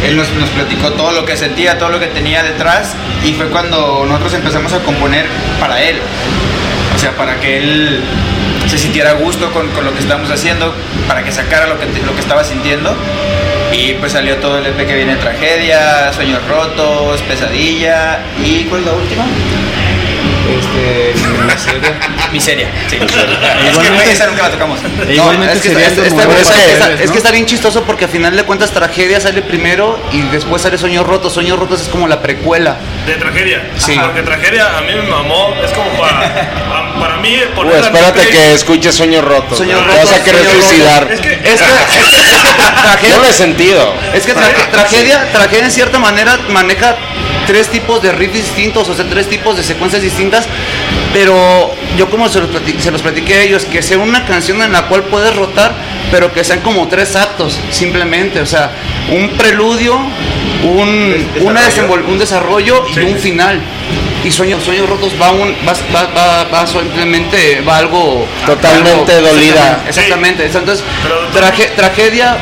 Él 0.06 0.16
nos 0.16 0.28
platicó 0.28 0.92
todo 0.94 1.12
lo 1.12 1.26
que 1.26 1.36
sentía, 1.38 1.78
todo 1.78 1.90
lo 1.90 2.00
que 2.00 2.08
tenía 2.08 2.44
detrás, 2.44 2.96
y 3.26 3.34
fue 3.34 3.48
cuando 3.48 4.06
nosotros 4.08 4.34
empezamos 4.34 4.74
a 4.74 4.80
componer 4.80 5.26
para 5.60 5.82
él. 5.82 5.98
O 6.96 7.00
sea, 7.00 7.12
para 7.12 7.40
que 7.40 7.58
él 7.58 8.02
se 8.68 8.78
sintiera 8.78 9.12
a 9.12 9.14
gusto 9.14 9.52
con, 9.52 9.70
con 9.72 9.86
lo 9.86 9.94
que 9.94 10.00
estábamos 10.00 10.30
haciendo, 10.32 10.74
para 11.08 11.24
que 11.24 11.32
sacara 11.32 11.68
lo 11.68 11.80
que, 11.80 11.86
lo 11.86 12.14
que 12.14 12.22
estaba 12.22 12.44
sintiendo. 12.44 12.96
Y 13.72 13.94
pues 13.94 14.14
salió 14.14 14.38
todo 14.38 14.60
el 14.60 14.66
EP 14.66 14.88
que 14.88 14.96
viene 14.96 15.16
Tragedia, 15.18 16.12
Sueños 16.14 16.40
Rotos, 16.48 17.22
Pesadilla 17.24 18.20
y 18.44 18.64
¿cuál 18.64 18.86
la 18.86 18.94
última? 18.94 19.26
Este, 20.60 21.14
miseria. 21.46 21.94
Miseria. 22.32 22.68
Sí. 22.90 22.98
es 22.98 23.78
que 23.78 23.90
güey, 23.90 24.10
esa 24.10 24.28
nunca 24.28 24.44
la 24.44 24.52
tocamos. 24.52 24.80
Igualmente 25.10 25.56
es 25.56 25.62
que, 25.62 25.70
sería 25.70 25.88
está, 25.88 26.02
es 26.94 27.00
es 27.02 27.08
¿no? 27.16 27.22
que 27.22 27.32
bien 27.32 27.46
chistoso 27.46 27.84
porque 27.84 28.06
al 28.06 28.12
final 28.12 28.36
de 28.36 28.44
cuentas 28.44 28.72
tragedia 28.72 29.20
sale 29.20 29.42
primero 29.42 30.00
y 30.12 30.22
después 30.24 30.62
sale 30.62 30.78
Sueños 30.78 31.06
Rotos. 31.06 31.34
Sueños 31.34 31.60
Rotos 31.60 31.82
es 31.82 31.88
como 31.88 32.08
la 32.08 32.22
precuela. 32.22 32.78
De 33.06 33.14
tragedia. 33.16 33.64
Sí. 33.78 33.98
Porque 34.02 34.22
tragedia 34.24 34.78
a 34.78 34.82
mí 34.82 34.94
me 34.94 35.04
mamó. 35.04 35.54
Es 35.64 35.72
como 35.72 35.90
para, 36.00 36.20
a- 36.20 37.00
para 37.00 37.18
mí 37.18 37.30
Uy, 37.58 37.72
en 37.74 37.84
espérate 37.84 38.28
que 38.28 38.54
escuches 38.54 38.96
Sueños 38.96 39.24
Rotos. 39.24 39.58
Sueños. 39.58 39.82
Te 39.82 39.88
vas 39.88 39.98
a 39.98 40.02
Rotos, 40.04 40.20
querer 40.20 40.46
suicidar. 40.52 41.08
Es 41.12 41.20
que, 41.20 41.34
Es 41.34 41.40
que, 41.42 41.52
es 41.52 41.60
que- 41.62 41.68
es 42.18 42.22
que 42.22 42.38
Yo 42.38 42.82
tragedia, 42.84 43.18
lo 43.18 43.26
he 43.26 43.34
sentido. 43.34 43.94
es 44.14 44.26
que 44.26 44.36
tra- 44.36 44.70
tragedia, 44.72 45.32
tragedia 45.32 45.66
en 45.66 45.72
cierta 45.72 46.00
manera 46.00 46.38
maneja 46.50 46.96
tres 47.48 47.70
tipos 47.70 48.02
de 48.04 48.12
riffs 48.12 48.34
distintos, 48.34 48.88
o 48.90 48.94
sea, 48.94 49.06
tres 49.10 49.28
tipos 49.28 49.56
de 49.58 49.64
secuencias 49.64 50.02
distintas, 50.02 50.46
pero 51.14 51.74
yo 51.98 52.10
como 52.10 52.28
se 52.30 52.40
los, 52.42 52.50
plati- 52.50 52.78
se 52.80 52.92
los 52.92 53.02
platiqué 53.02 53.36
a 53.36 53.42
ellos, 53.44 53.66
que 53.66 53.82
sea 53.82 53.98
una 53.98 54.26
canción 54.26 54.62
en 54.62 54.72
la 54.74 54.84
cual 54.88 55.04
puedes 55.04 55.36
rotar, 55.36 55.74
pero 56.12 56.32
que 56.34 56.44
sean 56.44 56.60
como 56.60 56.88
tres 56.88 57.16
actos, 57.16 57.58
simplemente, 57.72 58.42
o 58.42 58.46
sea, 58.46 58.72
un 59.12 59.30
preludio, 59.38 59.96
un, 60.64 61.28
una 61.42 61.62
desenvol- 61.62 62.06
un 62.08 62.20
desarrollo 62.20 62.86
y 62.90 62.94
Sí. 62.94 63.00
un 63.02 63.18
final. 63.18 63.62
Y 64.26 64.32
Sueños, 64.32 64.64
Sueños 64.64 64.90
Rotos 64.90 65.14
va, 65.22 65.32
un, 65.32 65.56
va, 65.66 65.74
va, 65.96 66.04
va, 66.14 66.44
va 66.46 66.68
simplemente, 66.68 67.62
va 67.62 67.78
algo... 67.78 68.26
Totalmente 68.46 69.14
algo- 69.14 69.28
dolida. 69.30 69.84
Exactamente, 69.88 70.46
exactamente. 70.46 70.84
Entonces, 70.84 70.84
traje- 71.34 71.72
tragedia, 71.76 72.36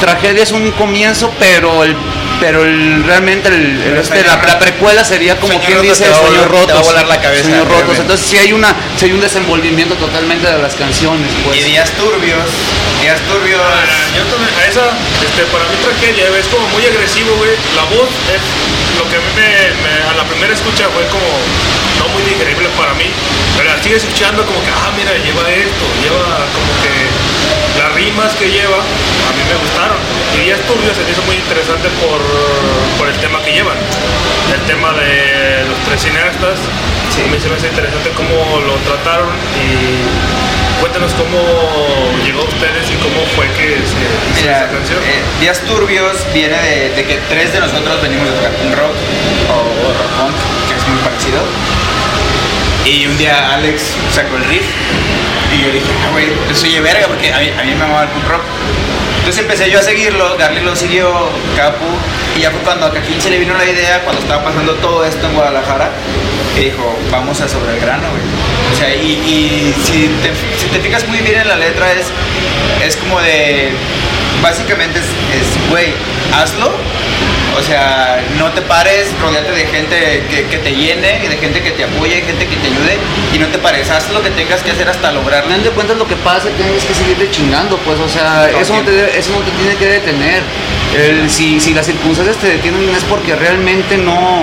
tragedia 0.00 0.42
es 0.42 0.52
un 0.52 0.70
comienzo, 0.72 1.30
pero 1.38 1.82
el 1.84 1.96
pero 2.40 2.64
el, 2.64 3.04
realmente 3.04 3.48
el, 3.48 3.96
este, 3.98 4.22
la, 4.24 4.58
precuela 4.58 5.04
sería 5.04 5.36
como 5.38 5.58
quien 5.60 5.82
dice 5.82 6.04
te 6.04 6.10
va 6.10 6.16
a 6.16 6.20
sueños 6.20 6.46
volar- 6.46 6.50
rotos 6.50 6.66
te 6.66 6.72
va 6.74 6.80
a 6.80 6.82
volar 6.82 7.06
la 7.06 7.20
cabeza, 7.20 7.42
sueños 7.44 7.64
rotos 7.68 7.76
realmente. 7.76 8.02
entonces 8.02 8.26
sí 8.26 8.36
hay 8.38 8.52
una 8.52 8.74
sí 8.96 9.04
hay 9.06 9.12
un 9.12 9.20
desenvolvimiento 9.20 9.94
totalmente 9.96 10.46
de 10.46 10.58
las 10.58 10.74
canciones 10.74 11.30
pues 11.44 11.58
Y 11.58 11.62
días 11.64 11.90
turbios, 11.92 12.48
días 13.02 13.20
turbios. 13.28 13.60
Ah, 13.62 13.84
Yo 14.16 14.22
también, 14.30 14.52
a 14.58 14.64
esa, 14.66 14.86
este, 15.24 15.42
para 15.52 15.64
mí 15.64 15.74
tragedia, 15.82 16.24
es 16.38 16.46
como 16.48 16.66
muy 16.68 16.84
agresivo, 16.86 17.34
güey. 17.36 17.50
La 17.76 17.82
voz 17.90 18.08
es 18.32 18.42
lo 18.98 19.04
que 19.10 19.16
a 19.16 19.20
mí 19.20 19.30
me, 19.34 19.48
me- 19.82 20.02
a 20.08 20.14
la 20.14 20.24
primera 20.24 20.52
escucha 20.54 20.86
fue 20.94 21.02
como 21.10 21.26
no 21.98 22.08
muy 22.14 22.22
digerible 22.22 22.68
para 22.78 22.94
mí, 22.94 23.06
pero 23.56 23.70
la 23.74 23.82
sigues 23.82 24.02
escuchando 24.04 24.44
como 24.46 24.58
que, 24.62 24.70
ah, 24.70 24.90
mira, 24.96 25.12
lleva 25.18 25.42
esto, 25.50 25.84
lleva 26.02 26.22
como 26.54 26.70
que 26.82 26.92
las 27.78 27.92
rimas 27.94 28.32
que 28.34 28.46
lleva, 28.50 28.78
a 28.78 29.30
mí 29.34 29.42
me 29.48 29.56
gustaron. 29.60 29.98
Y 30.36 30.44
Días 30.46 30.60
Turbios 30.66 30.96
se 30.96 31.02
me 31.04 31.10
hizo 31.10 31.22
muy 31.22 31.36
interesante 31.36 31.88
por, 32.02 32.20
por 32.98 33.08
el 33.08 33.16
tema 33.18 33.42
que 33.42 33.52
llevan. 33.52 33.76
El 34.52 34.60
tema 34.66 34.92
de 34.92 35.64
los 35.68 35.78
tres 35.88 36.02
cineastas, 36.02 36.58
a 36.58 37.26
mí 37.30 37.38
se 37.40 37.48
me 37.48 37.56
hace 37.56 37.68
interesante 37.68 38.10
cómo 38.14 38.60
lo 38.66 38.74
trataron 38.86 39.30
y 39.58 40.80
cuéntanos 40.80 41.12
cómo 41.14 41.38
llegó 42.24 42.42
a 42.42 42.48
ustedes 42.50 42.90
y 42.90 42.96
cómo 43.02 43.22
fue 43.36 43.46
que 43.56 43.78
se 43.82 43.94
hizo 43.94 44.42
Mira, 44.42 44.58
esa 44.66 44.68
canción. 44.70 44.98
eh, 45.02 45.22
Días 45.40 45.60
Turbios 45.62 46.16
viene 46.34 46.58
de, 46.60 46.90
de 46.90 47.04
que 47.04 47.18
tres 47.28 47.52
de 47.52 47.60
nosotros 47.60 48.02
venimos 48.02 48.26
de 48.28 48.48
punk 48.58 48.74
rock 48.76 48.94
o, 49.50 49.54
o 49.54 49.88
rock 49.94 50.10
punk, 50.18 50.34
que 50.68 50.74
es 50.76 50.84
muy 50.88 50.98
parecido. 51.02 51.40
Y 52.84 53.06
un 53.06 53.16
día 53.16 53.54
Alex 53.54 53.96
sacó 54.12 54.36
el 54.36 54.44
riff 54.44 54.66
y 55.54 55.62
yo 55.62 55.72
dije, 55.72 55.86
ah, 56.06 56.10
güey, 56.12 56.26
eso 56.50 56.66
oye 56.66 56.80
verga 56.80 57.06
porque 57.06 57.32
a 57.32 57.38
mí, 57.38 57.50
a 57.50 57.64
mí 57.64 57.74
me 57.74 57.84
amaba 57.84 58.02
el 58.02 58.08
punk 58.08 58.28
rock. 58.28 58.42
Entonces 59.18 59.42
empecé 59.42 59.70
yo 59.70 59.78
a 59.78 59.82
seguirlo, 59.82 60.36
Darly 60.36 60.60
lo 60.60 60.76
siguió, 60.76 61.08
Capu, 61.56 61.86
y 62.36 62.40
ya 62.40 62.50
fue 62.50 62.60
cuando 62.60 62.86
a 62.86 62.92
Caquín 62.92 63.18
se 63.20 63.30
le 63.30 63.38
vino 63.38 63.54
la 63.54 63.64
idea, 63.64 64.00
cuando 64.04 64.20
estaba 64.20 64.44
pasando 64.44 64.74
todo 64.74 65.02
esto 65.04 65.26
en 65.26 65.32
Guadalajara, 65.32 65.90
y 66.58 66.64
dijo, 66.64 66.98
vamos 67.10 67.40
a 67.40 67.48
sobre 67.48 67.72
el 67.74 67.80
grano, 67.80 68.04
güey. 68.10 68.22
O 68.70 68.76
sea, 68.76 68.94
y, 68.94 69.74
si, 69.82 70.10
te, 70.20 70.30
si 70.58 70.66
te 70.66 70.78
fijas 70.80 71.08
muy 71.08 71.20
bien 71.20 71.40
en 71.40 71.48
la 71.48 71.56
letra, 71.56 71.90
es, 71.92 72.08
es 72.86 72.96
como 72.96 73.18
de, 73.20 73.70
básicamente 74.42 74.98
es, 74.98 75.70
güey, 75.70 75.94
hazlo, 76.34 76.72
o 77.58 77.62
sea, 77.62 78.20
no 78.38 78.50
te 78.52 78.62
pares, 78.62 79.08
rodeate 79.20 79.52
de 79.52 79.66
gente 79.66 80.22
que, 80.30 80.44
que 80.46 80.58
te 80.58 80.70
llene, 80.70 81.20
y 81.24 81.28
de 81.28 81.36
gente 81.36 81.62
que 81.62 81.70
te 81.72 81.84
apoye, 81.84 82.20
gente 82.22 82.46
que 82.46 82.56
te 82.56 82.66
ayude, 82.68 82.98
y 83.32 83.38
no 83.38 83.46
te 83.48 83.58
pares, 83.58 83.88
haz 83.90 84.10
lo 84.10 84.22
que 84.22 84.30
tengas 84.30 84.62
que 84.62 84.70
hacer 84.72 84.88
hasta 84.88 85.12
lograrlo. 85.12 85.48
final 85.48 85.62
de 85.64 85.70
cuentas 85.70 85.96
lo 85.96 86.06
que 86.06 86.16
pasa 86.16 86.48
tienes 86.56 86.84
que 86.84 86.94
seguirle 86.94 87.30
chingando, 87.30 87.76
pues, 87.78 87.98
o 88.00 88.08
sea, 88.08 88.48
Todo 88.50 88.60
eso 88.60 88.74
no, 88.76 88.82
te, 88.82 89.18
eso 89.18 89.30
no 89.32 89.38
te 89.40 89.50
tiene 89.52 89.76
que 89.76 89.86
detener. 89.86 90.42
El- 90.96 91.28
si, 91.30 91.60
si 91.60 91.74
las 91.74 91.86
circunstancias 91.86 92.36
te 92.36 92.48
detienen 92.48 92.88
es 92.94 93.02
porque 93.04 93.34
realmente 93.34 93.96
no, 93.98 94.42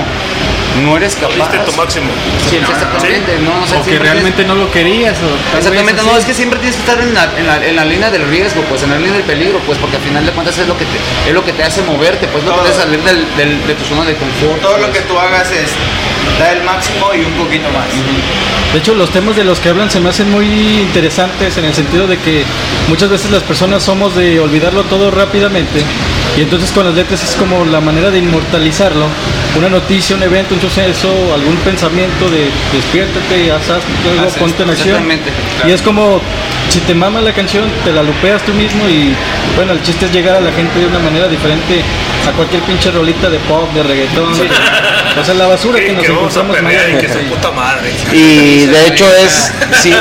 no 0.84 0.95
eres 0.97 1.17
No 1.21 1.27
capaz. 1.27 1.51
diste 1.51 1.57
tu 1.71 1.77
máximo. 1.77 2.07
Sí, 2.49 2.55
exactamente, 2.57 3.38
no, 3.39 3.63
o 3.63 3.67
sea, 3.67 3.79
O 3.79 3.84
que 3.84 3.99
realmente 3.99 4.43
no 4.45 4.55
lo 4.55 4.71
querías. 4.71 5.17
O 5.19 5.27
tal 5.27 5.31
vez 5.36 5.57
Exactamente, 5.57 6.01
no, 6.03 6.17
es 6.17 6.25
que 6.25 6.34
siempre 6.34 6.60
tienes 6.60 6.77
que 6.77 6.81
estar 6.89 6.99
en 7.03 7.13
la, 7.13 7.29
en, 7.38 7.45
la, 7.47 7.65
en 7.65 7.75
la 7.75 7.86
línea 7.86 8.10
del 8.10 8.27
riesgo, 8.27 8.62
pues 8.69 8.84
en 8.84 8.91
la 8.91 8.97
línea 8.97 9.13
del 9.13 9.23
peligro, 9.23 9.60
pues 9.65 9.77
porque 9.79 9.97
al 9.97 10.03
final 10.03 10.25
de 10.25 10.31
cuentas 10.31 10.57
es 10.57 10.67
lo 10.67 10.77
que 10.77 10.86
te, 10.86 11.29
es 11.29 11.34
lo 11.34 11.43
que 11.43 11.51
te 11.53 11.63
hace 11.63 11.81
moverte, 11.84 12.27
pues 12.27 12.43
no 12.43 12.55
puedes 12.55 12.75
salir 12.75 12.99
del, 13.01 13.25
del- 13.36 13.67
de 13.67 13.73
tu 13.75 13.84
zona 13.86 14.05
de 14.05 14.15
confort. 14.15 14.62
Todo 14.62 14.77
lo 14.77 14.88
pues. 14.88 14.99
que 14.99 15.03
tú 15.05 15.17
hagas 15.19 15.51
es 15.51 15.69
dar 16.39 16.55
el 16.57 16.63
máximo 16.63 17.10
y 17.13 17.19
un 17.25 17.34
poquito 17.34 17.67
más. 17.69 17.86
De 18.73 18.79
hecho, 18.79 18.93
los 18.95 19.10
temas 19.12 19.36
de 19.36 19.43
los 19.43 19.60
que 19.60 19.67
hablan 19.69 19.91
se 19.91 19.99
me 19.99 20.10
hacen 20.10 20.31
muy 20.31 20.45
interesantes 20.79 21.57
en 21.57 21.65
el 21.65 21.73
sentido 21.73 22.07
de 22.07 22.17
que 22.17 22.43
muchas 22.88 23.10
veces 23.10 23.29
las 23.29 23.43
personas 23.43 23.84
somos 23.84 24.15
de 24.15 24.39
olvidarlo 24.39 24.84
todo 24.86 25.12
rápidamente 25.12 25.81
y 26.38 26.41
entonces 26.41 26.71
con 26.71 26.86
las 26.86 26.93
letras 26.95 27.21
es 27.21 27.36
como 27.36 27.65
la 27.65 27.81
manera 27.81 28.10
de 28.12 28.19
inmortalizarlo 28.19 29.07
una 29.58 29.70
noticia, 29.70 30.16
un 30.16 30.24
evento, 30.24 30.56
un 30.56 30.62
suceso, 30.62 31.10
algún 31.34 31.56
pensamiento 31.58 32.30
de 32.30 32.50
despiértate, 32.74 33.52
haz 33.52 33.70
algo, 33.70 33.84
Haces, 34.28 34.38
ponte 34.40 34.64
en 34.64 34.70
acción. 34.70 35.08
Y 35.68 35.72
es 35.72 35.82
como 35.82 36.22
si 36.70 36.80
te 36.80 36.94
mama 36.94 37.20
la 37.22 37.34
canción, 37.34 37.66
te 37.84 37.92
la 37.92 38.02
lupeas 38.04 38.42
tú 38.44 38.54
mismo 38.54 38.88
y 38.88 39.14
bueno, 39.58 39.74
el 39.74 39.82
chiste 39.84 40.06
es 40.06 40.14
llegar 40.14 40.36
a 40.36 40.42
la 40.42 40.52
gente 40.54 40.80
de 40.80 40.86
una 40.88 41.00
manera 41.00 41.28
diferente 41.28 41.82
a 42.28 42.32
cualquier 42.32 42.62
pinche 42.64 42.92
rolita 42.92 43.30
de 43.30 43.40
pop, 43.40 43.72
de 43.74 43.84
reggaetón, 43.84 44.32
de- 44.38 44.50
o 45.19 45.26
sea, 45.26 45.34
la 45.34 45.47
basura 45.47 45.80
que, 45.80 45.88
Que, 45.88 45.93
nos 45.93 46.06
que 46.06 46.12
vamos 46.12 46.38
a 46.38 46.39
encontramos 46.41 46.56
pelear 46.58 46.89
y 46.89 46.93
mañana. 46.93 47.13
que 47.13 47.13
su 47.13 47.30
puta 47.30 47.52
madre. 47.52 47.91
Y 48.13 48.65
de 48.65 48.88
hecho 48.88 49.06
es 49.15 49.52
sin, 49.82 49.95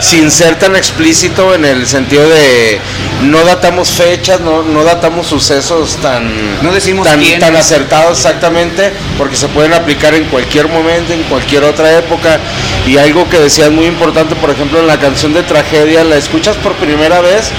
sin 0.00 0.30
ser 0.30 0.58
tan 0.58 0.76
explícito 0.76 1.54
en 1.54 1.64
el 1.64 1.86
sentido 1.86 2.28
de 2.28 2.80
no 3.22 3.44
datamos 3.44 3.90
fechas, 3.90 4.40
no, 4.40 4.62
no 4.62 4.84
datamos 4.84 5.26
sucesos 5.26 5.96
tan, 5.96 6.62
No 6.62 6.72
decimos 6.72 7.06
tan, 7.06 7.20
tan 7.38 7.56
acertados 7.56 8.18
exactamente, 8.18 8.92
porque 9.16 9.36
se 9.36 9.48
pueden 9.48 9.72
aplicar 9.72 10.14
en 10.14 10.24
cualquier 10.24 10.68
momento, 10.68 11.12
en 11.12 11.22
cualquier 11.24 11.64
otra 11.64 11.96
época. 11.98 12.38
Y 12.86 12.98
algo 12.98 13.28
que 13.28 13.38
decías 13.38 13.70
muy 13.70 13.86
importante, 13.86 14.34
por 14.36 14.50
ejemplo, 14.50 14.80
en 14.80 14.86
la 14.86 14.98
canción 14.98 15.32
de 15.32 15.42
Tragedia, 15.42 16.04
la 16.04 16.16
escuchas 16.16 16.56
por 16.56 16.74
primera 16.74 17.20
vez 17.20 17.50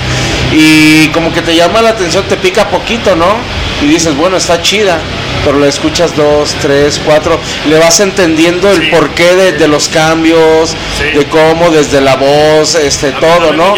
y 0.53 1.07
como 1.09 1.33
que 1.33 1.41
te 1.41 1.55
llama 1.55 1.81
la 1.81 1.89
atención, 1.89 2.23
te 2.25 2.37
pica 2.37 2.69
poquito, 2.69 3.15
¿no? 3.15 3.35
Y 3.81 3.87
dices, 3.87 4.15
bueno, 4.15 4.37
está 4.37 4.61
chida, 4.61 4.99
pero 5.45 5.59
la 5.59 5.67
escuchas 5.67 6.15
dos, 6.15 6.55
tres, 6.61 6.99
cuatro, 7.05 7.39
le 7.69 7.77
vas 7.79 7.99
entendiendo 7.99 8.69
el 8.71 8.81
Sí. 8.81 8.87
porqué 8.91 9.35
de, 9.35 9.51
de 9.53 9.67
los 9.67 9.87
cambios, 9.89 10.75
Sí. 10.97 11.17
de 11.17 11.25
cómo, 11.25 11.69
desde 11.71 12.01
la 12.01 12.15
voz, 12.15 12.75
este, 12.75 13.07
A 13.09 13.19
todo, 13.19 13.53
¿no? 13.53 13.75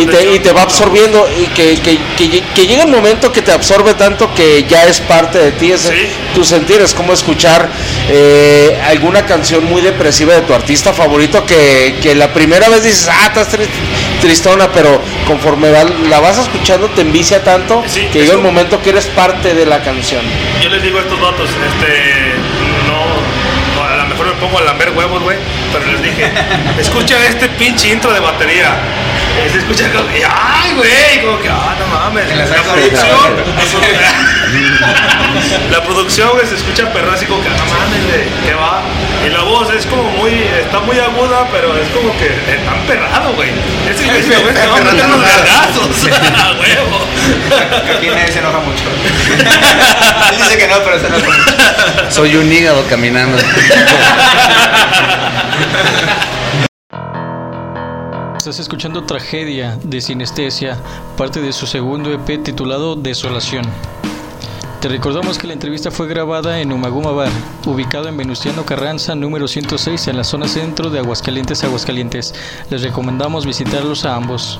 Y 0.00 0.06
te, 0.06 0.34
y 0.34 0.38
te 0.40 0.52
va 0.52 0.62
absorbiendo, 0.62 1.28
y 1.40 1.46
que, 1.48 1.74
que, 1.80 1.98
que, 2.16 2.24
lle- 2.30 2.42
que 2.54 2.66
llega 2.66 2.84
un 2.84 2.90
momento 2.90 3.32
que 3.32 3.42
te 3.42 3.52
absorbe 3.52 3.94
tanto 3.94 4.32
que 4.34 4.64
ya 4.68 4.84
es 4.86 5.00
parte 5.00 5.38
de 5.38 5.52
ti, 5.52 5.72
ese, 5.72 5.88
Sí. 5.90 6.06
tu 6.34 6.44
sentir, 6.44 6.80
es 6.80 6.94
como 6.94 7.12
escuchar 7.12 7.68
eh, 8.10 8.80
alguna 8.86 9.24
canción 9.26 9.64
muy 9.64 9.80
depresiva 9.82 10.34
de 10.34 10.40
tu 10.42 10.54
artista 10.54 10.92
favorito 10.92 11.44
que, 11.46 11.96
que 12.02 12.14
la 12.14 12.32
primera 12.32 12.68
vez 12.68 12.82
dices, 12.84 13.08
ah, 13.10 13.26
estás 13.26 13.48
tri- 13.52 13.66
tristona, 14.22 14.68
pero 14.72 15.00
conforme 15.26 15.70
va- 15.70 15.84
la 16.08 16.20
vas 16.20 16.38
escuchando 16.38 16.88
te 16.90 17.02
envicia 17.02 17.42
tanto 17.44 17.82
Sí, 17.86 18.08
que 18.12 18.20
llega 18.20 18.36
un 18.36 18.42
momento 18.44 18.80
que 18.80 18.90
eres 18.90 19.06
parte 19.08 19.52
de 19.54 19.66
la 19.66 19.82
canción. 19.82 20.22
Yo 20.62 20.70
les 20.70 20.82
digo 20.82 20.96
a 20.98 21.00
estos 21.02 21.20
vatos, 21.20 21.50
este, 21.50 22.32
no, 22.86 23.82
no, 23.82 23.88
a 23.88 23.96
lo 23.96 24.06
mejor 24.06 24.26
me 24.26 24.32
pongo 24.34 24.58
a 24.58 24.62
lamber 24.62 24.90
huevos, 24.90 25.22
güey, 25.22 25.36
pero 25.72 25.86
les 25.86 26.02
dije, 26.02 26.30
escucha 26.78 27.16
este 27.26 27.48
pinche 27.48 27.88
intro 27.88 28.12
de 28.12 28.20
batería. 28.20 28.76
Y 29.44 29.50
se 29.50 29.58
escucha 29.58 29.90
como 29.92 30.08
que, 30.08 30.22
ay, 30.24 30.74
güey, 30.76 31.24
como 31.24 31.40
que, 31.40 31.48
ah, 31.48 31.74
no 31.78 31.86
mames. 31.86 32.28
La 32.36 32.44
La 32.44 32.62
producción, 32.62 33.36
la 35.70 35.82
producción, 35.82 36.30
güey, 36.32 36.46
se 36.46 36.56
escucha 36.56 36.92
perra 36.92 37.14
así 37.14 37.24
como 37.26 37.42
que, 37.42 37.48
no 37.48 37.56
mames, 37.56 38.04
güey, 38.06 38.24
¿qué 38.44 38.54
va? 38.54 38.82
Y 39.24 39.30
la 39.30 39.42
voz 39.42 39.72
es 39.72 39.86
como 39.86 40.02
muy, 40.02 40.32
está 40.60 40.80
muy 40.80 40.98
aguda, 40.98 41.46
pero 41.50 41.76
es 41.76 41.88
como 41.88 42.16
que 42.18 42.26
está 42.26 42.74
perrado, 42.86 43.32
güey. 43.34 43.50
Ese 43.88 44.04
güey, 44.42 44.54
te 44.54 44.66
va 44.66 44.76
a 44.76 44.80
meter 44.80 45.06
unos 45.06 45.22
gargazos, 45.22 46.10
a 46.38 46.52
huevo. 46.60 47.06
Aquí 47.96 48.08
nadie 48.08 48.32
se 48.32 48.38
enoja 48.40 48.58
mucho. 48.58 48.84
Él 50.30 50.38
dice 50.38 50.58
que 50.58 50.68
no, 50.68 50.82
pero 50.84 51.00
se 51.00 51.06
enoja 51.06 51.24
mucho. 51.24 52.10
Soy 52.10 52.36
un 52.36 52.52
hígado 52.52 52.84
caminando. 52.88 53.38
Estás 58.36 58.58
escuchando 58.58 59.04
Tragedia 59.04 59.78
de 59.84 60.00
Sinestesia, 60.00 60.76
parte 61.16 61.40
de 61.40 61.52
su 61.52 61.66
segundo 61.66 62.12
EP 62.12 62.42
titulado 62.42 62.96
Desolación. 62.96 63.64
Te 64.80 64.88
recordamos 64.88 65.38
que 65.38 65.46
la 65.46 65.52
entrevista 65.52 65.92
fue 65.92 66.08
grabada 66.08 66.58
en 66.58 66.72
Umaguma 66.72 67.12
Bar, 67.12 67.30
ubicado 67.66 68.08
en 68.08 68.16
Venustiano 68.16 68.66
Carranza, 68.66 69.14
número 69.14 69.46
106, 69.46 70.08
en 70.08 70.16
la 70.16 70.24
zona 70.24 70.48
centro 70.48 70.90
de 70.90 70.98
Aguascalientes, 70.98 71.62
Aguascalientes. 71.62 72.34
Les 72.68 72.82
recomendamos 72.82 73.46
visitarlos 73.46 74.04
a 74.04 74.16
ambos. 74.16 74.58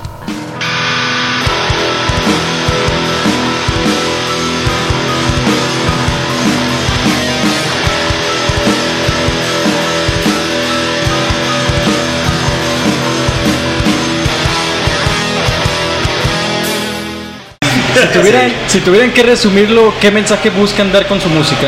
Si 18.03 18.19
tuvieran, 18.19 18.53
si 18.67 18.79
tuvieran 18.81 19.11
que 19.11 19.23
resumirlo, 19.23 19.93
¿qué 19.99 20.11
mensaje 20.11 20.49
buscan 20.49 20.91
dar 20.91 21.07
con 21.07 21.21
su 21.21 21.29
música? 21.29 21.67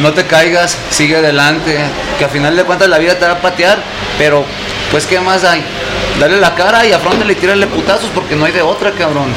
No 0.00 0.12
te 0.12 0.24
caigas, 0.26 0.76
sigue 0.90 1.16
adelante. 1.16 1.78
Que 2.18 2.24
al 2.24 2.30
final 2.30 2.56
de 2.56 2.64
cuentas 2.64 2.88
la 2.88 2.98
vida 2.98 3.18
te 3.18 3.26
va 3.26 3.32
a 3.32 3.40
patear, 3.40 3.78
pero 4.18 4.44
pues 4.90 5.06
¿qué 5.06 5.20
más 5.20 5.44
hay? 5.44 5.62
Dale 6.20 6.38
la 6.38 6.54
cara 6.54 6.86
y 6.86 6.92
afrontale 6.92 7.32
y 7.32 7.36
tírale 7.36 7.66
putazos 7.66 8.10
porque 8.14 8.36
no 8.36 8.44
hay 8.44 8.52
de 8.52 8.62
otra, 8.62 8.92
cabrón. 8.92 9.32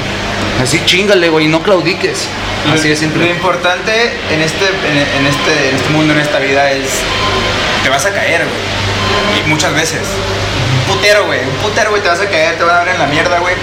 Así 0.62 0.82
chingale, 0.86 1.30
güey, 1.30 1.46
y 1.46 1.48
no 1.48 1.62
claudiques. 1.62 2.28
Así 2.74 2.90
de 2.90 2.96
Lo 2.96 3.00
simple. 3.00 3.30
importante 3.30 4.12
en 4.32 4.42
este, 4.42 4.66
en, 4.66 4.98
en 4.98 5.28
este, 5.28 5.70
en 5.70 5.76
este 5.76 5.90
mundo, 5.90 6.14
en 6.14 6.20
esta 6.20 6.40
vida, 6.40 6.72
es. 6.72 6.90
Te 7.84 7.90
vas 7.90 8.06
a 8.06 8.12
caer, 8.12 8.42
güey. 8.46 9.46
Y 9.46 9.50
muchas 9.50 9.74
veces. 9.74 10.02
Un 10.02 10.96
putero, 10.96 11.26
güey. 11.26 11.40
Un 11.40 11.56
putero, 11.64 11.92
güey. 11.92 12.02
Te 12.02 12.10
vas 12.10 12.20
a 12.20 12.28
caer, 12.28 12.58
te 12.58 12.64
van 12.64 12.76
a 12.76 12.80
ver 12.80 12.90
en 12.96 13.00
la 13.00 13.08
mierda, 13.08 13.40
güey. 13.40 13.56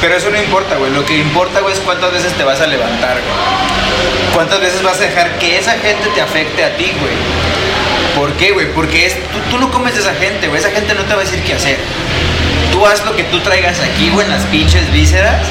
Pero 0.00 0.16
eso 0.16 0.30
no 0.30 0.36
importa, 0.36 0.76
güey. 0.76 0.92
Lo 0.92 1.04
que 1.04 1.16
importa, 1.16 1.60
güey, 1.60 1.74
es 1.74 1.80
cuántas 1.80 2.12
veces 2.12 2.32
te 2.34 2.44
vas 2.44 2.60
a 2.60 2.66
levantar, 2.66 3.12
güey. 3.12 4.34
Cuántas 4.34 4.60
veces 4.60 4.82
vas 4.82 4.98
a 4.98 5.04
dejar 5.04 5.38
que 5.38 5.58
esa 5.58 5.72
gente 5.72 6.08
te 6.14 6.20
afecte 6.20 6.64
a 6.64 6.76
ti, 6.76 6.92
güey. 7.00 7.14
¿Por 8.14 8.32
qué, 8.34 8.52
güey? 8.52 8.72
Porque 8.72 9.06
es, 9.06 9.14
tú, 9.30 9.38
tú 9.50 9.58
no 9.58 9.70
comes 9.70 9.94
de 9.94 10.00
esa 10.00 10.14
gente, 10.14 10.48
güey. 10.48 10.60
Esa 10.60 10.70
gente 10.70 10.94
no 10.94 11.02
te 11.04 11.14
va 11.14 11.22
a 11.22 11.24
decir 11.24 11.42
qué 11.42 11.54
hacer. 11.54 11.78
Tú 12.72 12.86
haz 12.86 13.04
lo 13.04 13.14
que 13.16 13.24
tú 13.24 13.40
traigas 13.40 13.80
aquí, 13.80 14.10
güey, 14.10 14.26
en 14.26 14.32
las 14.32 14.44
pinches 14.46 14.92
vísceras 14.92 15.46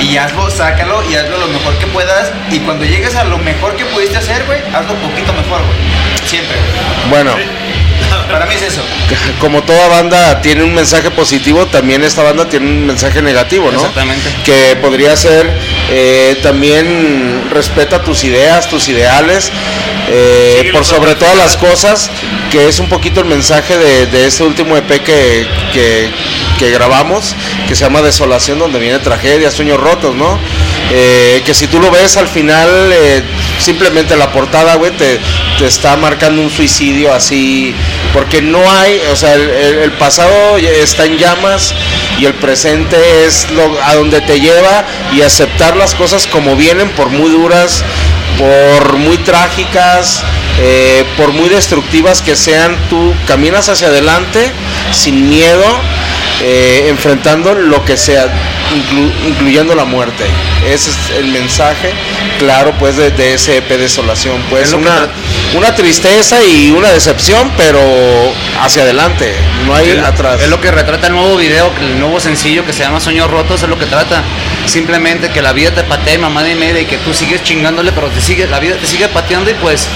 y 0.00 0.16
hazlo, 0.16 0.50
sácalo 0.50 1.02
y 1.10 1.14
hazlo 1.14 1.38
lo 1.38 1.48
mejor 1.48 1.76
que 1.78 1.86
puedas. 1.86 2.32
Y 2.50 2.60
cuando 2.60 2.84
llegues 2.84 3.14
a 3.16 3.24
lo 3.24 3.38
mejor 3.38 3.76
que 3.76 3.84
pudiste 3.86 4.16
hacer, 4.16 4.44
güey, 4.46 4.60
hazlo 4.74 4.94
un 4.94 5.00
poquito 5.00 5.32
mejor, 5.32 5.60
güey. 5.64 5.78
Siempre, 6.24 6.56
güey. 6.56 7.10
Bueno, 7.10 7.36
Para 8.30 8.46
mí 8.46 8.54
es 8.54 8.62
eso. 8.62 8.82
como 9.40 9.62
toda 9.62 9.88
banda 9.88 10.40
tiene 10.40 10.62
un 10.62 10.74
mensaje 10.74 11.10
positivo, 11.10 11.66
también 11.66 12.04
esta 12.04 12.22
banda 12.22 12.48
tiene 12.48 12.66
un 12.66 12.86
mensaje 12.86 13.22
negativo, 13.22 13.70
¿no? 13.70 13.78
Exactamente. 13.78 14.28
Que 14.44 14.76
podría 14.80 15.16
ser 15.16 15.50
eh, 15.90 16.38
también 16.42 17.48
respeta 17.50 18.02
tus 18.02 18.24
ideas, 18.24 18.68
tus 18.68 18.88
ideales, 18.88 19.50
eh, 20.08 20.70
por 20.72 20.84
sobre 20.84 21.14
todas 21.14 21.36
las 21.36 21.56
cosas, 21.56 22.10
que 22.50 22.68
es 22.68 22.78
un 22.78 22.88
poquito 22.88 23.20
el 23.20 23.26
mensaje 23.26 23.76
de, 23.78 24.06
de 24.06 24.26
este 24.26 24.42
último 24.42 24.76
EP 24.76 24.88
que, 25.02 25.46
que, 25.72 26.10
que 26.58 26.70
grabamos, 26.70 27.34
que 27.68 27.74
se 27.74 27.84
llama 27.84 28.02
Desolación, 28.02 28.58
donde 28.58 28.78
viene 28.78 28.98
tragedia, 28.98 29.50
sueños 29.50 29.78
rotos, 29.78 30.14
¿no? 30.14 30.38
Eh, 30.92 31.42
que 31.46 31.54
si 31.54 31.68
tú 31.68 31.78
lo 31.78 31.90
ves 31.90 32.16
al 32.16 32.26
final, 32.26 32.68
eh, 32.92 33.22
simplemente 33.58 34.16
la 34.16 34.32
portada, 34.32 34.74
güey, 34.74 34.90
te 34.90 35.20
está 35.66 35.96
marcando 35.96 36.42
un 36.42 36.50
suicidio 36.50 37.12
así, 37.12 37.74
porque 38.12 38.42
no 38.42 38.58
hay, 38.70 39.00
o 39.10 39.16
sea, 39.16 39.34
el, 39.34 39.92
pasado 39.92 40.56
está 40.58 41.04
en 41.04 41.18
llamas 41.18 41.74
y 42.18 42.26
el 42.26 42.34
presente 42.34 42.96
es 43.24 43.50
lo, 43.50 43.78
a 43.82 43.94
donde 43.94 44.20
te 44.20 44.40
lleva 44.40 44.84
y 45.12 45.22
aceptar 45.22 45.76
las 45.76 45.94
cosas 45.94 46.26
como 46.26 46.56
vienen, 46.56 46.88
por 46.90 47.08
muy 47.10 47.30
duras, 47.30 47.84
por 48.38 48.96
muy 48.96 49.18
trágicas, 49.18 50.22
eh, 50.58 51.04
por 51.16 51.32
muy 51.32 51.48
destructivas 51.48 52.22
que 52.22 52.36
sean, 52.36 52.76
tú 52.88 53.14
caminas 53.26 53.68
hacia 53.68 53.88
adelante 53.88 54.50
sin 54.92 55.28
miedo, 55.28 55.64
eh, 56.42 56.86
enfrentando 56.88 57.54
lo 57.54 57.84
que 57.84 57.96
sea, 57.96 58.26
inclu- 58.74 59.12
incluyendo 59.28 59.74
la 59.74 59.84
muerte. 59.84 60.24
Ese 60.66 60.90
es 60.90 60.96
el 61.18 61.26
mensaje 61.26 61.92
claro 62.38 62.72
pues 62.78 62.96
de, 62.96 63.10
de 63.10 63.34
ese 63.34 63.58
EP 63.58 63.68
Desolación. 63.68 64.40
Pues 64.48 64.72
una, 64.72 65.08
una 65.56 65.74
tristeza 65.74 66.42
y 66.42 66.70
una 66.70 66.88
decepción, 66.90 67.50
pero 67.56 67.80
hacia 68.60 68.82
adelante, 68.82 69.34
no 69.66 69.74
hay 69.74 69.90
Es- 69.90 70.02
atrás. 70.04 70.40
Es 70.40 70.48
lo 70.48 70.60
que 70.60 70.70
retrata 70.70 71.06
el 71.08 71.12
nuevo 71.14 71.36
video, 71.36 71.70
el 71.80 71.98
nuevo 72.00 72.18
sencillo 72.20 72.64
que 72.64 72.72
se 72.72 72.82
llama 72.82 73.00
Sueños 73.00 73.30
Rotos, 73.30 73.62
es 73.62 73.68
lo 73.68 73.78
que 73.78 73.86
trata. 73.86 74.22
Simplemente 74.66 75.30
que 75.30 75.42
la 75.42 75.52
vida 75.52 75.70
te 75.72 75.82
patea 75.82 76.18
mamá 76.18 76.42
de 76.42 76.54
media 76.54 76.80
y 76.80 76.86
que 76.86 76.98
tú 76.98 77.12
sigues 77.12 77.42
chingándole, 77.42 77.92
pero 77.92 78.08
te 78.08 78.20
sigue, 78.20 78.46
la 78.46 78.60
vida 78.60 78.76
te 78.76 78.86
sigue 78.86 79.08
pateando 79.08 79.50
y 79.50 79.54
pues, 79.54 79.88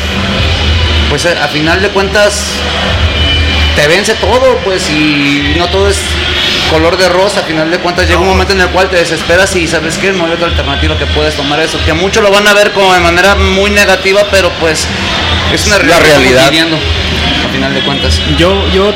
pues 1.10 1.24
a 1.26 1.48
final 1.48 1.80
de 1.80 1.88
cuentas 1.90 2.42
te 3.76 3.86
vence 3.88 4.14
todo, 4.14 4.58
pues 4.64 4.88
y 4.90 5.54
no 5.58 5.68
todo 5.68 5.88
es 5.88 5.96
color 6.70 6.96
de 6.96 7.08
rosa, 7.08 7.40
a 7.40 7.42
final 7.44 7.70
de 7.70 7.78
cuentas 7.78 8.06
llega 8.08 8.20
un 8.20 8.28
momento 8.28 8.52
en 8.52 8.60
el 8.60 8.68
cual 8.68 8.88
te 8.88 8.96
desesperas 8.96 9.54
y 9.56 9.66
sabes 9.66 9.96
que 9.98 10.12
no 10.12 10.26
hay 10.26 10.32
otra 10.32 10.46
alternativa 10.48 10.96
que 10.98 11.06
puedes 11.06 11.34
tomar 11.34 11.60
eso, 11.60 11.78
que 11.84 11.92
muchos 11.92 12.22
lo 12.22 12.30
van 12.30 12.46
a 12.48 12.54
ver 12.54 12.72
como 12.72 12.92
de 12.94 13.00
manera 13.00 13.34
muy 13.34 13.70
negativa, 13.70 14.22
pero 14.30 14.50
pues 14.60 14.86
es 15.52 15.66
una 15.66 15.76
La 15.78 15.82
realidad. 15.82 16.06
estamos 16.08 16.22
realidad. 16.24 16.50
viviendo. 16.50 16.76
A 16.76 17.48
final 17.52 17.74
de 17.74 17.80
cuentas. 17.82 18.20
Yo, 18.36 18.66
yo 18.72 18.92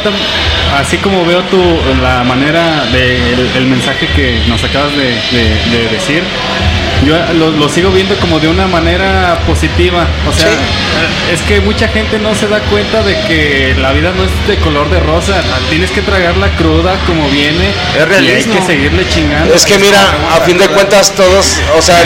así 0.76 0.96
como 0.98 1.24
veo 1.24 1.42
tu 1.44 1.58
la 2.02 2.24
manera 2.24 2.84
de 2.86 3.16
el, 3.34 3.50
el 3.56 3.66
mensaje 3.66 4.06
que 4.16 4.40
nos 4.48 4.62
acabas 4.64 4.92
de, 4.96 5.04
de- 5.30 5.78
de 5.78 5.88
decir, 5.90 6.22
yo 7.06 7.16
lo, 7.34 7.50
lo 7.50 7.68
sigo 7.68 7.90
viendo 7.90 8.14
como 8.16 8.38
de 8.40 8.48
una 8.48 8.66
manera 8.66 9.38
positiva. 9.46 10.06
O 10.28 10.32
sea, 10.32 10.48
es 11.32 11.40
que 11.42 11.60
mucha 11.60 11.88
gente 11.88 12.18
no 12.18 12.34
se 12.34 12.48
da 12.48 12.58
cuenta 12.60 13.02
de 13.02 13.14
que 13.22 13.74
la 13.78 13.92
vida 13.92 14.12
no 14.16 14.24
es 14.24 14.30
de 14.48 14.56
color 14.62 14.88
de 14.90 15.00
rosa. 15.00 15.40
Tienes 15.70 15.90
que 15.90 16.02
tragarla 16.02 16.48
cruda 16.56 16.98
como 17.06 17.28
viene. 17.28 17.68
Es 17.68 17.96
Y 17.96 17.98
hay 18.00 18.04
realismo. 18.06 18.54
que 18.54 18.62
seguirle 18.66 19.08
chingando. 19.08 19.54
Es 19.54 19.64
que 19.64 19.78
mira, 19.78 20.00
a 20.36 20.40
fin 20.40 20.58
de 20.58 20.68
cuentas 20.68 21.12
todos, 21.12 21.56
o 21.76 21.82
sea, 21.82 21.96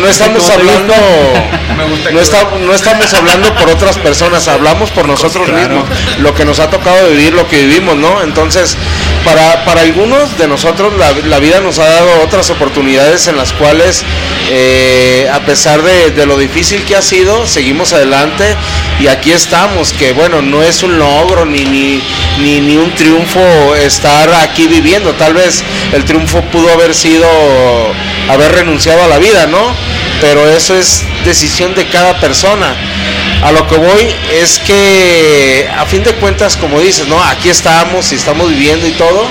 no 0.00 0.06
estamos 0.08 0.48
hablando, 0.50 0.94
no, 2.12 2.20
está- 2.20 2.48
no 2.60 2.74
estamos 2.74 3.12
hablando 3.14 3.54
por 3.54 3.70
otras 3.70 3.98
personas, 3.98 4.46
hablamos 4.48 4.90
por 4.90 5.06
nosotros 5.08 5.48
mismos, 5.48 5.84
lo 6.20 6.34
que 6.34 6.44
nos 6.44 6.58
ha 6.60 6.68
tocado 6.70 7.08
vivir, 7.08 7.32
lo 7.32 7.48
que 7.48 7.62
vivimos, 7.66 7.96
¿no? 7.96 8.22
Entonces, 8.22 8.76
para, 9.24 9.64
para 9.64 9.80
algunos 9.82 10.36
de 10.38 10.48
nosotros 10.48 10.92
la, 10.98 11.12
la 11.28 11.38
vida 11.38 11.60
nos 11.60 11.78
ha 11.78 11.84
dado 11.88 12.22
otras 12.24 12.50
oportunidades 12.50 13.26
en 13.28 13.36
las 13.36 13.52
cuales, 13.52 14.01
eh, 14.50 15.28
a 15.32 15.40
pesar 15.40 15.82
de, 15.82 16.10
de 16.10 16.26
lo 16.26 16.36
difícil 16.36 16.84
que 16.84 16.96
ha 16.96 17.02
sido, 17.02 17.46
seguimos 17.46 17.92
adelante 17.92 18.56
y 19.00 19.06
aquí 19.06 19.32
estamos, 19.32 19.92
que 19.92 20.12
bueno, 20.12 20.42
no 20.42 20.62
es 20.62 20.82
un 20.82 20.98
logro 20.98 21.44
ni, 21.44 21.64
ni, 21.64 22.02
ni, 22.38 22.60
ni 22.60 22.76
un 22.76 22.94
triunfo 22.94 23.74
estar 23.76 24.32
aquí 24.34 24.66
viviendo, 24.66 25.12
tal 25.14 25.34
vez 25.34 25.62
el 25.92 26.04
triunfo 26.04 26.42
pudo 26.42 26.72
haber 26.72 26.94
sido 26.94 27.26
haber 28.28 28.52
renunciado 28.52 29.02
a 29.02 29.08
la 29.08 29.18
vida, 29.18 29.46
¿no? 29.46 29.74
Pero 30.20 30.48
eso 30.48 30.76
es 30.76 31.02
decisión 31.24 31.74
de 31.74 31.86
cada 31.88 32.18
persona. 32.20 32.76
A 33.42 33.50
lo 33.50 33.66
que 33.66 33.76
voy 33.76 34.14
es 34.30 34.60
que 34.60 35.68
a 35.76 35.84
fin 35.84 36.04
de 36.04 36.12
cuentas, 36.14 36.56
como 36.56 36.80
dices, 36.80 37.08
¿no? 37.08 37.22
Aquí 37.24 37.48
estamos 37.48 38.12
y 38.12 38.14
estamos 38.14 38.48
viviendo 38.48 38.86
y 38.86 38.92
todo. 38.92 39.26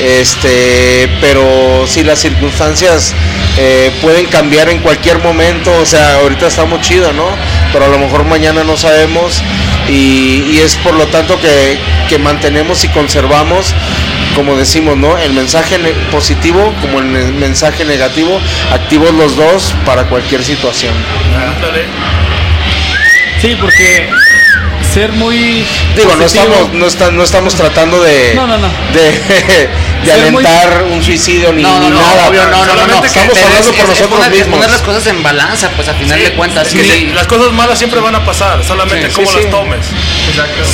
Este, 0.00 1.08
pero 1.20 1.86
si 1.86 2.02
las 2.02 2.18
circunstancias 2.18 3.14
eh, 3.58 3.90
pueden 4.00 4.26
cambiar 4.26 4.68
en 4.68 4.80
cualquier 4.80 5.18
momento, 5.18 5.70
o 5.80 5.86
sea, 5.86 6.16
ahorita 6.16 6.46
estamos 6.46 6.80
chido, 6.80 7.12
¿no? 7.12 7.26
Pero 7.72 7.84
a 7.84 7.88
lo 7.88 7.98
mejor 7.98 8.24
mañana 8.24 8.64
no 8.64 8.76
sabemos 8.76 9.42
y, 9.88 10.44
y 10.50 10.60
es 10.64 10.76
por 10.76 10.94
lo 10.94 11.06
tanto 11.08 11.38
que, 11.40 11.78
que 12.08 12.18
mantenemos 12.18 12.82
y 12.84 12.88
conservamos, 12.88 13.74
como 14.34 14.56
decimos, 14.56 14.96
¿no? 14.96 15.18
El 15.18 15.34
mensaje 15.34 15.78
positivo 16.10 16.74
como 16.80 16.98
el 16.98 17.32
mensaje 17.34 17.84
negativo, 17.84 18.40
activos 18.72 19.12
los 19.14 19.36
dos 19.36 19.74
para 19.84 20.04
cualquier 20.04 20.42
situación. 20.42 20.94
Sí, 23.40 23.56
porque 23.60 24.08
ser 24.92 25.12
muy 25.12 25.64
Digo, 25.96 26.14
no 26.16 26.24
estamos, 26.24 26.72
no, 26.72 26.86
está- 26.86 27.10
no 27.10 27.22
estamos 27.22 27.54
tratando 27.54 28.02
de, 28.02 28.32
No, 28.34 28.46
no, 28.46 28.58
no. 28.58 28.68
de, 28.92 29.00
de 30.04 30.12
Ser 30.12 30.32
muy- 30.32 30.44
alentar 30.44 30.82
un 30.90 31.02
suicidio 31.02 31.52
ni, 31.52 31.62
No, 31.62 31.78
no, 31.78 31.80
ni 31.80 31.90
no, 31.90 32.00
nada. 32.00 32.28
obvio, 32.28 32.42
no, 32.46 32.64
no, 32.66 32.74
no, 32.86 33.04
estamos 33.04 33.38
hablando 33.38 33.58
es- 33.58 33.66
por 33.66 33.74
es- 33.74 33.80
es 33.82 33.88
nosotros 33.88 34.08
poner, 34.08 34.32
es 34.32 34.38
mismos. 34.40 34.56
poner 34.58 34.70
las 34.70 34.82
cosas 34.82 35.06
en 35.06 35.22
balanza, 35.22 35.70
pues 35.76 35.88
a 35.88 35.94
final 35.94 36.22
de 36.22 36.32
cuentas. 36.32 36.68
Que 36.68 36.84
sí. 36.84 37.10
las 37.14 37.26
cosas 37.26 37.52
malas 37.52 37.78
siempre 37.78 38.00
van 38.00 38.14
a 38.14 38.24
pasar, 38.24 38.62
solamente 38.64 39.08
Sí, 39.08 39.14
cómo 39.16 39.28
sí, 39.30 39.36
las 39.36 39.44
sí. 39.44 39.50
tomes. 39.50 39.86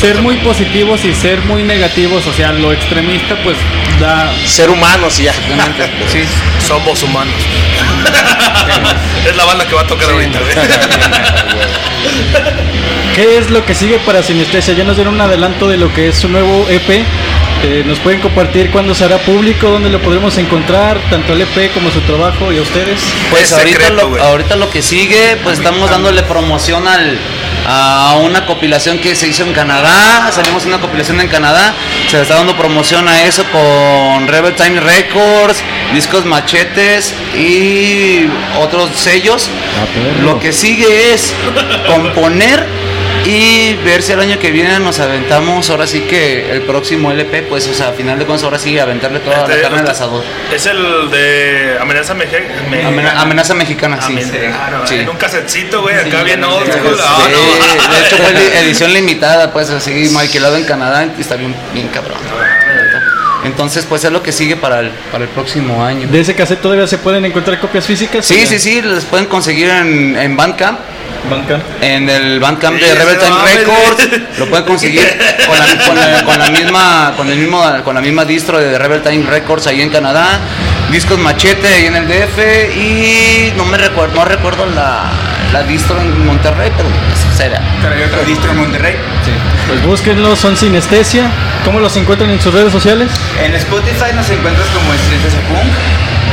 ser 0.01 0.17
muy 0.23 0.37
positivos 0.39 1.05
y 1.05 1.15
ser 1.15 1.41
muy 1.43 1.63
negativos, 1.63 2.27
o 2.27 2.33
sea, 2.33 2.53
lo 2.53 2.73
extremista 2.73 3.37
pues 3.43 3.57
da 4.01 4.33
Ser 4.47 4.71
humanos 4.71 5.19
y 5.21 5.25
ya. 5.25 5.33
Sí. 6.13 6.23
Somos 6.67 7.03
humanos. 7.03 7.35
es 9.29 9.37
la 9.37 9.45
banda 9.45 9.67
que 9.67 9.75
va 9.75 9.83
a 9.83 9.87
tocar 9.87 10.11
ahorita. 10.11 10.39
¿Qué 13.15 13.39
es 13.39 13.51
lo 13.51 13.65
que 13.65 13.75
sigue 13.75 13.99
para 14.01 14.23
Sinestesia? 14.23 14.75
Ya 14.75 14.85
nos 14.85 14.97
dieron 14.97 15.15
un 15.15 15.21
adelanto 15.21 15.69
de 15.69 15.77
lo 15.77 15.93
que 15.93 16.09
es 16.09 16.17
su 16.17 16.29
nuevo 16.29 16.67
EP. 16.69 17.05
Eh, 17.65 17.83
¿Nos 17.85 17.99
pueden 17.99 18.21
compartir 18.21 18.71
cuándo 18.71 18.95
se 18.95 19.05
hará 19.05 19.19
público? 19.19 19.69
¿Dónde 19.69 19.91
lo 19.91 20.01
podremos 20.01 20.39
encontrar? 20.39 20.99
Tanto 21.11 21.33
el 21.33 21.41
EP 21.41 21.73
como 21.75 21.91
su 21.91 22.01
trabajo 22.03 22.53
y 22.53 22.59
a 22.59 22.63
ustedes. 22.63 23.01
Pues 23.31 23.45
Es 23.45 23.53
ahorita, 23.53 23.81
secreto, 23.81 24.09
lo, 24.09 24.23
ahorita 24.23 24.57
lo 24.57 24.71
que 24.71 24.83
sigue, 24.83 25.37
pues 25.43 25.59
estamos 25.59 25.91
dándole 25.91 26.23
promoción 26.23 26.87
al, 26.87 27.19
a 27.66 28.18
una 28.23 28.47
compilación 28.47 28.99
que 28.99 29.14
se 29.14 29.29
hizo 29.29 29.42
en 29.42 29.53
Canadá. 29.53 30.31
Salimos 30.33 30.66
una 30.66 30.81
compilación 30.81 31.21
en 31.21 31.29
Canadá. 31.29 31.75
Se 32.09 32.21
está 32.21 32.37
dando 32.37 32.57
promoción 32.57 33.09
a 33.09 33.25
eso 33.25 33.44
con 33.51 34.29
Rebel 34.29 34.55
Time 34.55 34.81
Records, 34.81 35.62
discos 35.92 36.25
machetes 36.25 37.14
y 37.37 38.29
otros 38.59 38.90
sellos. 38.97 39.51
Lo 40.23 40.40
que 40.40 40.53
sigue 40.53 41.12
es 41.12 41.35
componer 41.87 42.66
y 43.27 43.75
ver 43.85 44.03
si 44.03 44.13
el 44.13 44.21
año 44.21 44.39
que 44.39 44.51
viene 44.51 44.79
nos 44.79 44.99
aventamos. 45.01 45.69
Ahora 45.71 45.87
sí 45.87 46.01
que 46.03 46.51
el 46.51 46.63
próximo 46.63 47.11
LP, 47.13 47.43
pues, 47.43 47.67
o 47.69 47.75
sea, 47.75 47.89
a 47.89 47.93
final 47.93 48.19
de 48.19 48.25
cuentas, 48.25 48.45
ahora 48.45 48.59
sí 48.59 48.79
aventarle 48.79 49.21
toda 49.21 49.39
la 49.47 49.55
Este, 49.55 49.63
carne 49.63 49.81
al 49.81 49.89
asador. 49.89 50.25
Es 50.55 50.67
el 50.67 51.11
de 51.11 51.77
Amenaza 51.81 52.15
Meje- 52.15 52.47
Me- 52.71 52.85
Amena- 52.85 53.21
amenaza 53.21 53.55
mexicana, 53.55 53.99
sí. 54.01 54.13
Amen- 54.13 54.53
ah, 54.55 54.83
Sí. 54.87 54.95
En 54.97 55.09
un 55.09 55.17
casetcito, 55.17 55.83
güey, 55.83 55.97
acá 55.97 56.19
Sí, 56.21 56.25
bien 56.25 56.45
old 56.45 56.65
Sí. 56.73 56.79
Ah, 57.05 57.29
no. 57.31 57.95
de 57.95 58.07
hecho 58.07 58.17
fue 58.17 58.61
edición 58.63 58.93
limitada, 58.93 59.53
pues 59.53 59.69
así, 59.71 60.09
maquilado 60.13 60.57
en 60.57 60.65
Canadá 60.65 61.07
y 61.17 61.21
está 61.21 61.37
bien, 61.37 61.55
bien 61.75 61.89
cabrón. 61.89 62.19
Entonces, 63.45 63.87
pues 63.89 64.03
es 64.05 64.11
lo 64.11 64.23
que 64.23 64.33
sigue 64.33 64.57
para 64.57 64.81
el, 64.81 64.91
para 65.13 65.25
el 65.25 65.31
próximo 65.31 65.85
año. 65.85 66.09
¿De 66.09 66.21
ese 66.21 66.35
cassette 66.35 66.61
todavía 66.61 66.87
se 66.87 66.99
pueden 66.99 67.25
encontrar 67.25 67.59
copias 67.61 67.87
físicas? 67.87 68.27
Sí, 68.27 68.45
sí, 68.47 68.59
sí, 68.59 68.83
los 68.83 69.05
pueden 69.05 69.27
conseguir 69.27 69.69
en, 69.71 70.17
en 70.17 70.37
Bandcamp, 70.37 70.81
Bandcamp. 71.31 71.63
en 71.83 72.09
el 72.09 72.41
Bandcamp 72.41 72.79
Sí, 72.79 72.85
de 72.85 72.95
Rebel 72.95 73.19
Time 73.19 73.37
Records, 73.55 74.09
lo 74.39 74.47
pueden 74.47 74.65
conseguir 74.65 75.03
con 75.47 75.59
la, 75.59 75.85
con 75.87 75.97
la- 75.97 76.25
con 76.25 76.39
la 76.39 76.51
misma, 76.51 77.13
con 77.17 77.29
el 77.31 77.39
mismo, 77.39 77.63
con 77.85 77.95
la 77.95 78.01
misma 78.01 78.25
distro 78.25 78.59
de 78.59 78.79
Rebel 78.79 79.03
Time 79.03 79.25
Records 79.29 79.67
ahí 79.67 79.83
en 79.83 79.91
Canadá, 79.91 80.39
discos 80.91 81.19
machete 81.19 81.67
ahí 81.69 81.87
en 81.87 81.97
el 81.97 82.07
DF 82.09 82.39
y 82.77 83.53
no 83.57 83.65
me 83.67 83.77
recuerdo, 83.79 84.15
no 84.15 84.25
recuerdo 84.25 84.67
la, 84.67 85.11
la 85.53 85.63
distro 85.65 86.01
en 86.01 86.27
Monterrey, 86.27 86.71
pero 86.77 86.89
pues, 86.89 87.37
será. 87.37 87.61
Pero 87.83 87.95
hay 87.95 88.03
otro 88.05 88.23
distro 88.25 88.51
en 88.53 88.59
Monterrey. 88.59 88.97
Pues 89.67 89.83
búsquenlo, 89.85 90.35
son 90.37 90.57
Sinestesia. 90.57 91.31
¿Cómo 91.65 91.79
los 91.81 91.95
encuentran 91.97 92.31
en 92.31 92.41
sus 92.41 92.55
redes 92.55 92.73
sociales? 92.73 93.11
En 93.45 93.55
Spotify 93.55 94.15
nos 94.15 94.31
encuentras 94.31 94.67
como 94.69 94.93
Sinestesia 94.95 95.41
Punk. 95.49 95.73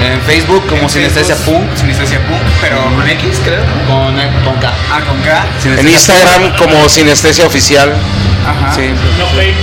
En 0.05 0.21
Facebook 0.21 0.65
como 0.67 0.83
En 0.83 0.89
Sinestesia 0.89 1.35
Facebook, 1.35 1.61
Punk. 1.65 1.77
Sinestesia 1.77 2.19
Punk, 2.27 2.41
pero 2.61 2.83
con 2.83 3.07
X, 3.09 3.41
creo. 3.43 3.61
Con, 3.87 4.15
con 4.43 4.55
K. 4.59 4.73
Ah, 4.91 5.01
con 5.01 5.19
K. 5.21 5.45
En 5.79 5.87
Instagram 5.87 6.55
como 6.57 6.87
Sinestesia 6.89 7.45
Oficial. 7.45 7.91
Ajá. 8.45 8.73
Sí. 8.75 8.89
No 9.17 9.25
fake. 9.27 9.55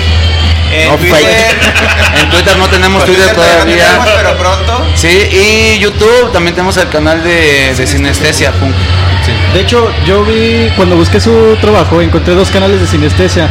En 0.72 0.88
No, 0.88 0.96
Twitter. 0.96 1.16
fake. 1.18 2.22
En 2.22 2.31
Twitter 2.31 2.57
no 2.57 2.68
tenemos 2.68 3.02
Pues 3.05 3.16
Twitter 3.16 3.35
todavía 3.35 3.55
no 3.59 3.64
todavía. 3.64 3.85
tenemos, 3.87 4.09
pero 4.16 4.38
pronto. 4.38 4.87
Sí, 4.94 5.09
y 5.09 5.78
YouTube 5.78 6.33
también 6.33 6.55
tenemos 6.55 6.76
el 6.76 6.88
canal 6.88 7.22
de, 7.22 7.74
de 7.76 7.87
Sinestesia 7.87 8.52
Punk. 8.52 8.74
De 9.55 9.61
hecho, 9.61 9.91
yo 10.07 10.25
vi, 10.25 10.71
cuando 10.77 10.97
busqué 10.97 11.21
su 11.21 11.57
trabajo, 11.61 12.01
encontré 12.01 12.35
dos 12.35 12.49
canales 12.51 12.81
de 12.81 12.87
Sinestesia. 12.87 13.49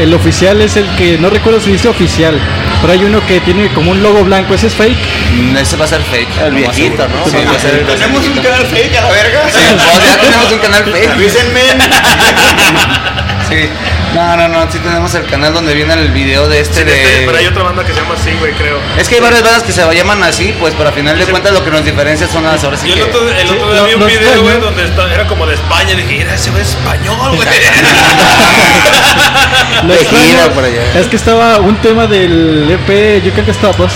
El 0.00 0.12
oficial 0.12 0.60
es 0.60 0.76
el 0.76 0.88
que, 0.96 1.16
no 1.18 1.30
recuerdo 1.30 1.60
si 1.60 1.70
dice 1.70 1.86
oficial, 1.88 2.36
pero 2.80 2.92
hay 2.92 3.04
uno 3.04 3.24
que 3.24 3.38
tiene 3.40 3.68
como 3.72 3.92
un 3.92 4.02
logo 4.02 4.24
blanco, 4.24 4.54
¿ese 4.54 4.66
es 4.66 4.74
fake? 4.74 4.98
Mm, 5.32 5.56
Ese 5.56 5.76
va 5.76 5.84
a 5.84 5.88
ser 5.88 6.02
fake. 6.02 6.40
El 6.44 6.54
viejito. 6.54 7.06
¿no? 7.06 7.24
Sí, 7.30 7.36
va 7.46 7.52
a 7.52 7.58
ser 7.60 7.86
Tenemos 7.86 8.26
un 8.26 8.34
canal 8.42 8.66
fake 8.66 8.96
a 8.96 9.00
la 9.02 9.10
verga. 9.10 9.48
Sí, 9.48 9.60
pues 9.92 10.04
ya 10.04 10.18
tenemos 10.18 10.52
un 10.52 10.58
canal 10.58 10.84
fake. 10.84 11.10
Avísenme. 11.10 11.60
Sí. 13.48 13.68
No, 14.14 14.36
no, 14.36 14.48
no, 14.48 14.70
sí 14.70 14.78
tenemos 14.78 15.12
el 15.14 15.26
canal 15.26 15.52
donde 15.52 15.74
viene 15.74 15.92
el 15.94 16.12
video 16.12 16.48
de 16.48 16.60
este 16.60 16.84
Sí, 16.84 16.88
este, 16.88 17.24
Pero 17.26 17.36
hay 17.36 17.44
de... 17.44 17.50
otra 17.50 17.64
banda 17.64 17.84
que 17.84 17.92
se 17.92 18.00
llama 18.00 18.14
así, 18.14 18.30
güey, 18.38 18.52
creo. 18.52 18.78
Es 18.96 19.08
que 19.08 19.16
hay 19.16 19.20
varias 19.20 19.42
bandas 19.42 19.64
que 19.64 19.72
se 19.72 19.92
llaman 19.92 20.22
así, 20.22 20.54
pues, 20.60 20.72
pero 20.76 20.90
a 20.90 20.92
final 20.92 21.18
de 21.18 21.26
cuentas 21.26 21.52
lo 21.52 21.64
que 21.64 21.70
nos 21.72 21.84
diferencia 21.84 22.28
son 22.28 22.44
las 22.44 22.62
horas 22.62 22.80
Yo 22.84 22.88
el 22.88 22.94
que... 22.94 23.02
otro, 23.02 23.28
el 23.28 23.50
otro 23.50 23.72
día 23.72 23.80
no- 23.80 23.86
vi 23.86 23.94
un 23.94 24.00
no 24.00 24.06
video, 24.06 24.42
güey, 24.42 24.60
donde 24.60 24.84
está- 24.84 25.12
era 25.12 25.26
como 25.26 25.46
de 25.46 25.54
España. 25.54 25.92
Y 25.92 25.96
dije, 25.96 26.18
mira, 26.18 26.34
ese 26.34 26.50
güey 26.50 26.62
es 26.62 26.68
español, 26.68 27.34
güey. 27.34 27.48
Lo 29.82 29.92
De 29.94 30.00
extraño 30.00 30.50
por 30.54 30.64
allá. 30.64 30.82
es 30.98 31.06
que 31.08 31.16
estaba 31.16 31.58
un 31.58 31.76
tema 31.76 32.06
del 32.06 32.70
EP 32.70 33.22
You 33.24 33.32
Can't 33.34 33.48
Stop 33.48 33.80
Us. 33.80 33.92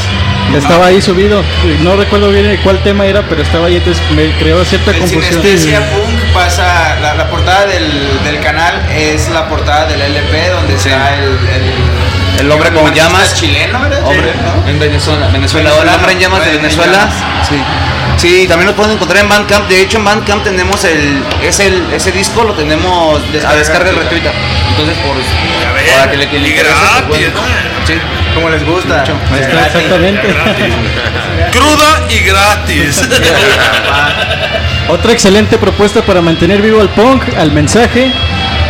Estaba 0.56 0.86
ahí 0.86 1.00
subido. 1.02 1.42
No 1.82 1.96
recuerdo 1.96 2.30
bien 2.30 2.58
cuál 2.62 2.78
tema 2.82 3.06
era, 3.06 3.22
pero 3.28 3.42
estaba 3.42 3.66
ahí, 3.66 3.76
entonces 3.76 4.02
me 4.14 4.30
creó 4.38 4.64
cierta 4.64 4.90
El 4.92 4.98
confusión. 5.00 5.22
Sinestesia 5.42 5.80
Punk 5.90 6.32
pasa, 6.34 6.96
la, 7.00 7.14
la 7.14 7.28
portada 7.28 7.66
del, 7.66 8.22
del 8.24 8.40
canal 8.40 8.74
es 8.90 9.28
la 9.28 9.48
portada 9.48 9.86
del 9.86 10.00
LP 10.00 10.48
donde 10.50 10.74
está 10.74 11.14
el, 11.16 11.24
el, 11.24 12.40
El 12.40 12.50
hombre 12.52 12.70
con 12.72 12.92
llamas. 12.94 13.34
chileno, 13.34 13.80
¿verdad? 13.80 14.02
Hombre, 14.04 14.32
¿no? 14.42 14.68
en 14.70 14.78
Venezuela, 14.78 15.28
Venezuela, 15.28 15.70
el 15.82 15.88
hombre 15.88 16.12
en 16.12 16.18
llamas 16.20 16.44
de 16.44 16.52
Venezuela. 16.56 16.92
llamas. 16.92 17.14
Sí. 17.48 17.56
Sí, 18.16 18.46
también 18.48 18.66
lo 18.66 18.74
pueden 18.74 18.94
encontrar 18.94 19.22
en 19.22 19.28
Bandcamp. 19.28 19.68
De 19.68 19.80
hecho, 19.80 19.98
en 19.98 20.04
Bandcamp 20.04 20.42
tenemos 20.42 20.82
el, 20.84 21.22
es 21.40 21.60
el 21.60 21.84
ese 21.92 22.10
disco 22.10 22.42
lo 22.42 22.52
tenemos 22.54 23.20
a 23.46 23.54
descarga 23.54 23.92
gratuita. 23.92 24.32
Entonces, 24.70 24.96
por 25.06 25.16
A 25.94 26.06
ver, 26.06 26.08
para 26.08 26.10
que 26.10 26.16
le, 26.16 26.40
le 26.40 26.48
y 26.48 26.52
gratis. 26.52 27.28
Sí. 27.86 27.94
Como 28.34 28.48
les 28.50 28.64
gusta. 28.64 29.04
Exactamente. 29.36 30.28
Cruda 31.52 32.06
y 32.10 32.18
gratis. 32.20 33.08
Otra 34.88 35.12
excelente 35.12 35.58
propuesta 35.58 36.02
para 36.02 36.20
mantener 36.20 36.62
vivo 36.62 36.80
al 36.80 36.88
punk, 36.90 37.22
al 37.36 37.52
mensaje. 37.52 38.12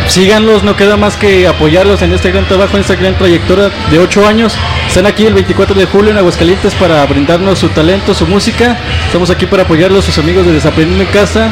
síganlos, 0.07 0.63
no 0.63 0.75
queda 0.75 0.97
más 0.97 1.15
que 1.15 1.47
apoyarlos 1.47 2.01
en 2.01 2.13
este 2.13 2.31
gran 2.31 2.45
trabajo, 2.45 2.75
en 2.75 2.81
esta 2.81 2.95
gran 2.95 3.17
trayectoria 3.17 3.69
de 3.91 3.99
8 3.99 4.27
años. 4.27 4.57
Están 4.89 5.05
aquí 5.05 5.25
el 5.25 5.33
24 5.35 5.75
de 5.75 5.85
julio 5.85 6.11
en 6.11 6.17
Aguascalientes 6.17 6.73
para 6.73 7.05
brindarnos 7.05 7.59
su 7.59 7.69
talento, 7.69 8.13
su 8.13 8.25
música. 8.25 8.75
Estamos 9.05 9.29
aquí 9.29 9.45
para 9.45 9.63
apoyarlos, 9.63 10.03
sus 10.03 10.17
amigos 10.17 10.45
de 10.47 10.51
Desaprendiendo 10.53 11.03
en 11.03 11.09
Casa. 11.11 11.51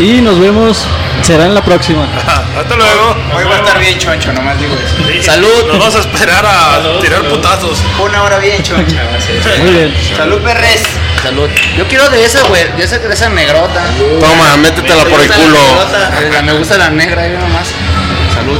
Y 0.00 0.22
nos 0.22 0.40
vemos, 0.40 0.84
será 1.22 1.44
en 1.46 1.54
la 1.54 1.62
próxima. 1.62 2.08
Hasta 2.58 2.74
luego. 2.76 3.14
Hoy 3.36 3.44
va 3.44 3.56
a 3.56 3.58
estar 3.58 3.78
bien 3.78 3.98
choncho, 3.98 4.32
nomás 4.32 4.58
digo 4.58 4.74
eso. 4.74 4.96
Sí, 5.06 5.22
Salud. 5.22 5.66
Nos 5.68 5.78
vamos 5.78 5.96
a 5.96 6.00
esperar 6.00 6.44
a 6.46 6.98
tirar 7.00 7.22
putazos. 7.28 7.78
Una 8.02 8.22
hora 8.22 8.38
bien 8.38 8.62
choncha. 8.62 9.02
Muy 9.62 9.70
bien. 9.70 9.94
Salud, 10.16 10.38
perres. 10.38 10.82
Salud. 11.22 11.48
Yo 11.76 11.86
quiero 11.88 12.08
de 12.08 12.24
esa, 12.24 12.42
güey, 12.48 12.72
de 12.76 12.84
esa, 12.84 12.98
de 12.98 13.12
esa 13.12 13.28
negrota. 13.28 13.84
Toma, 14.18 14.56
métetela 14.56 15.04
por 15.04 15.20
el 15.20 15.28
Me 15.28 15.36
gusta 15.36 15.38
la 15.38 16.06
culo. 16.08 16.20
negrota, 16.20 16.42
Me 16.42 16.52
gusta 16.54 16.78
la 16.78 16.90
negra, 16.90 17.28
yo 17.28 17.38
nomás. 17.38 17.68
Salud. 18.34 18.58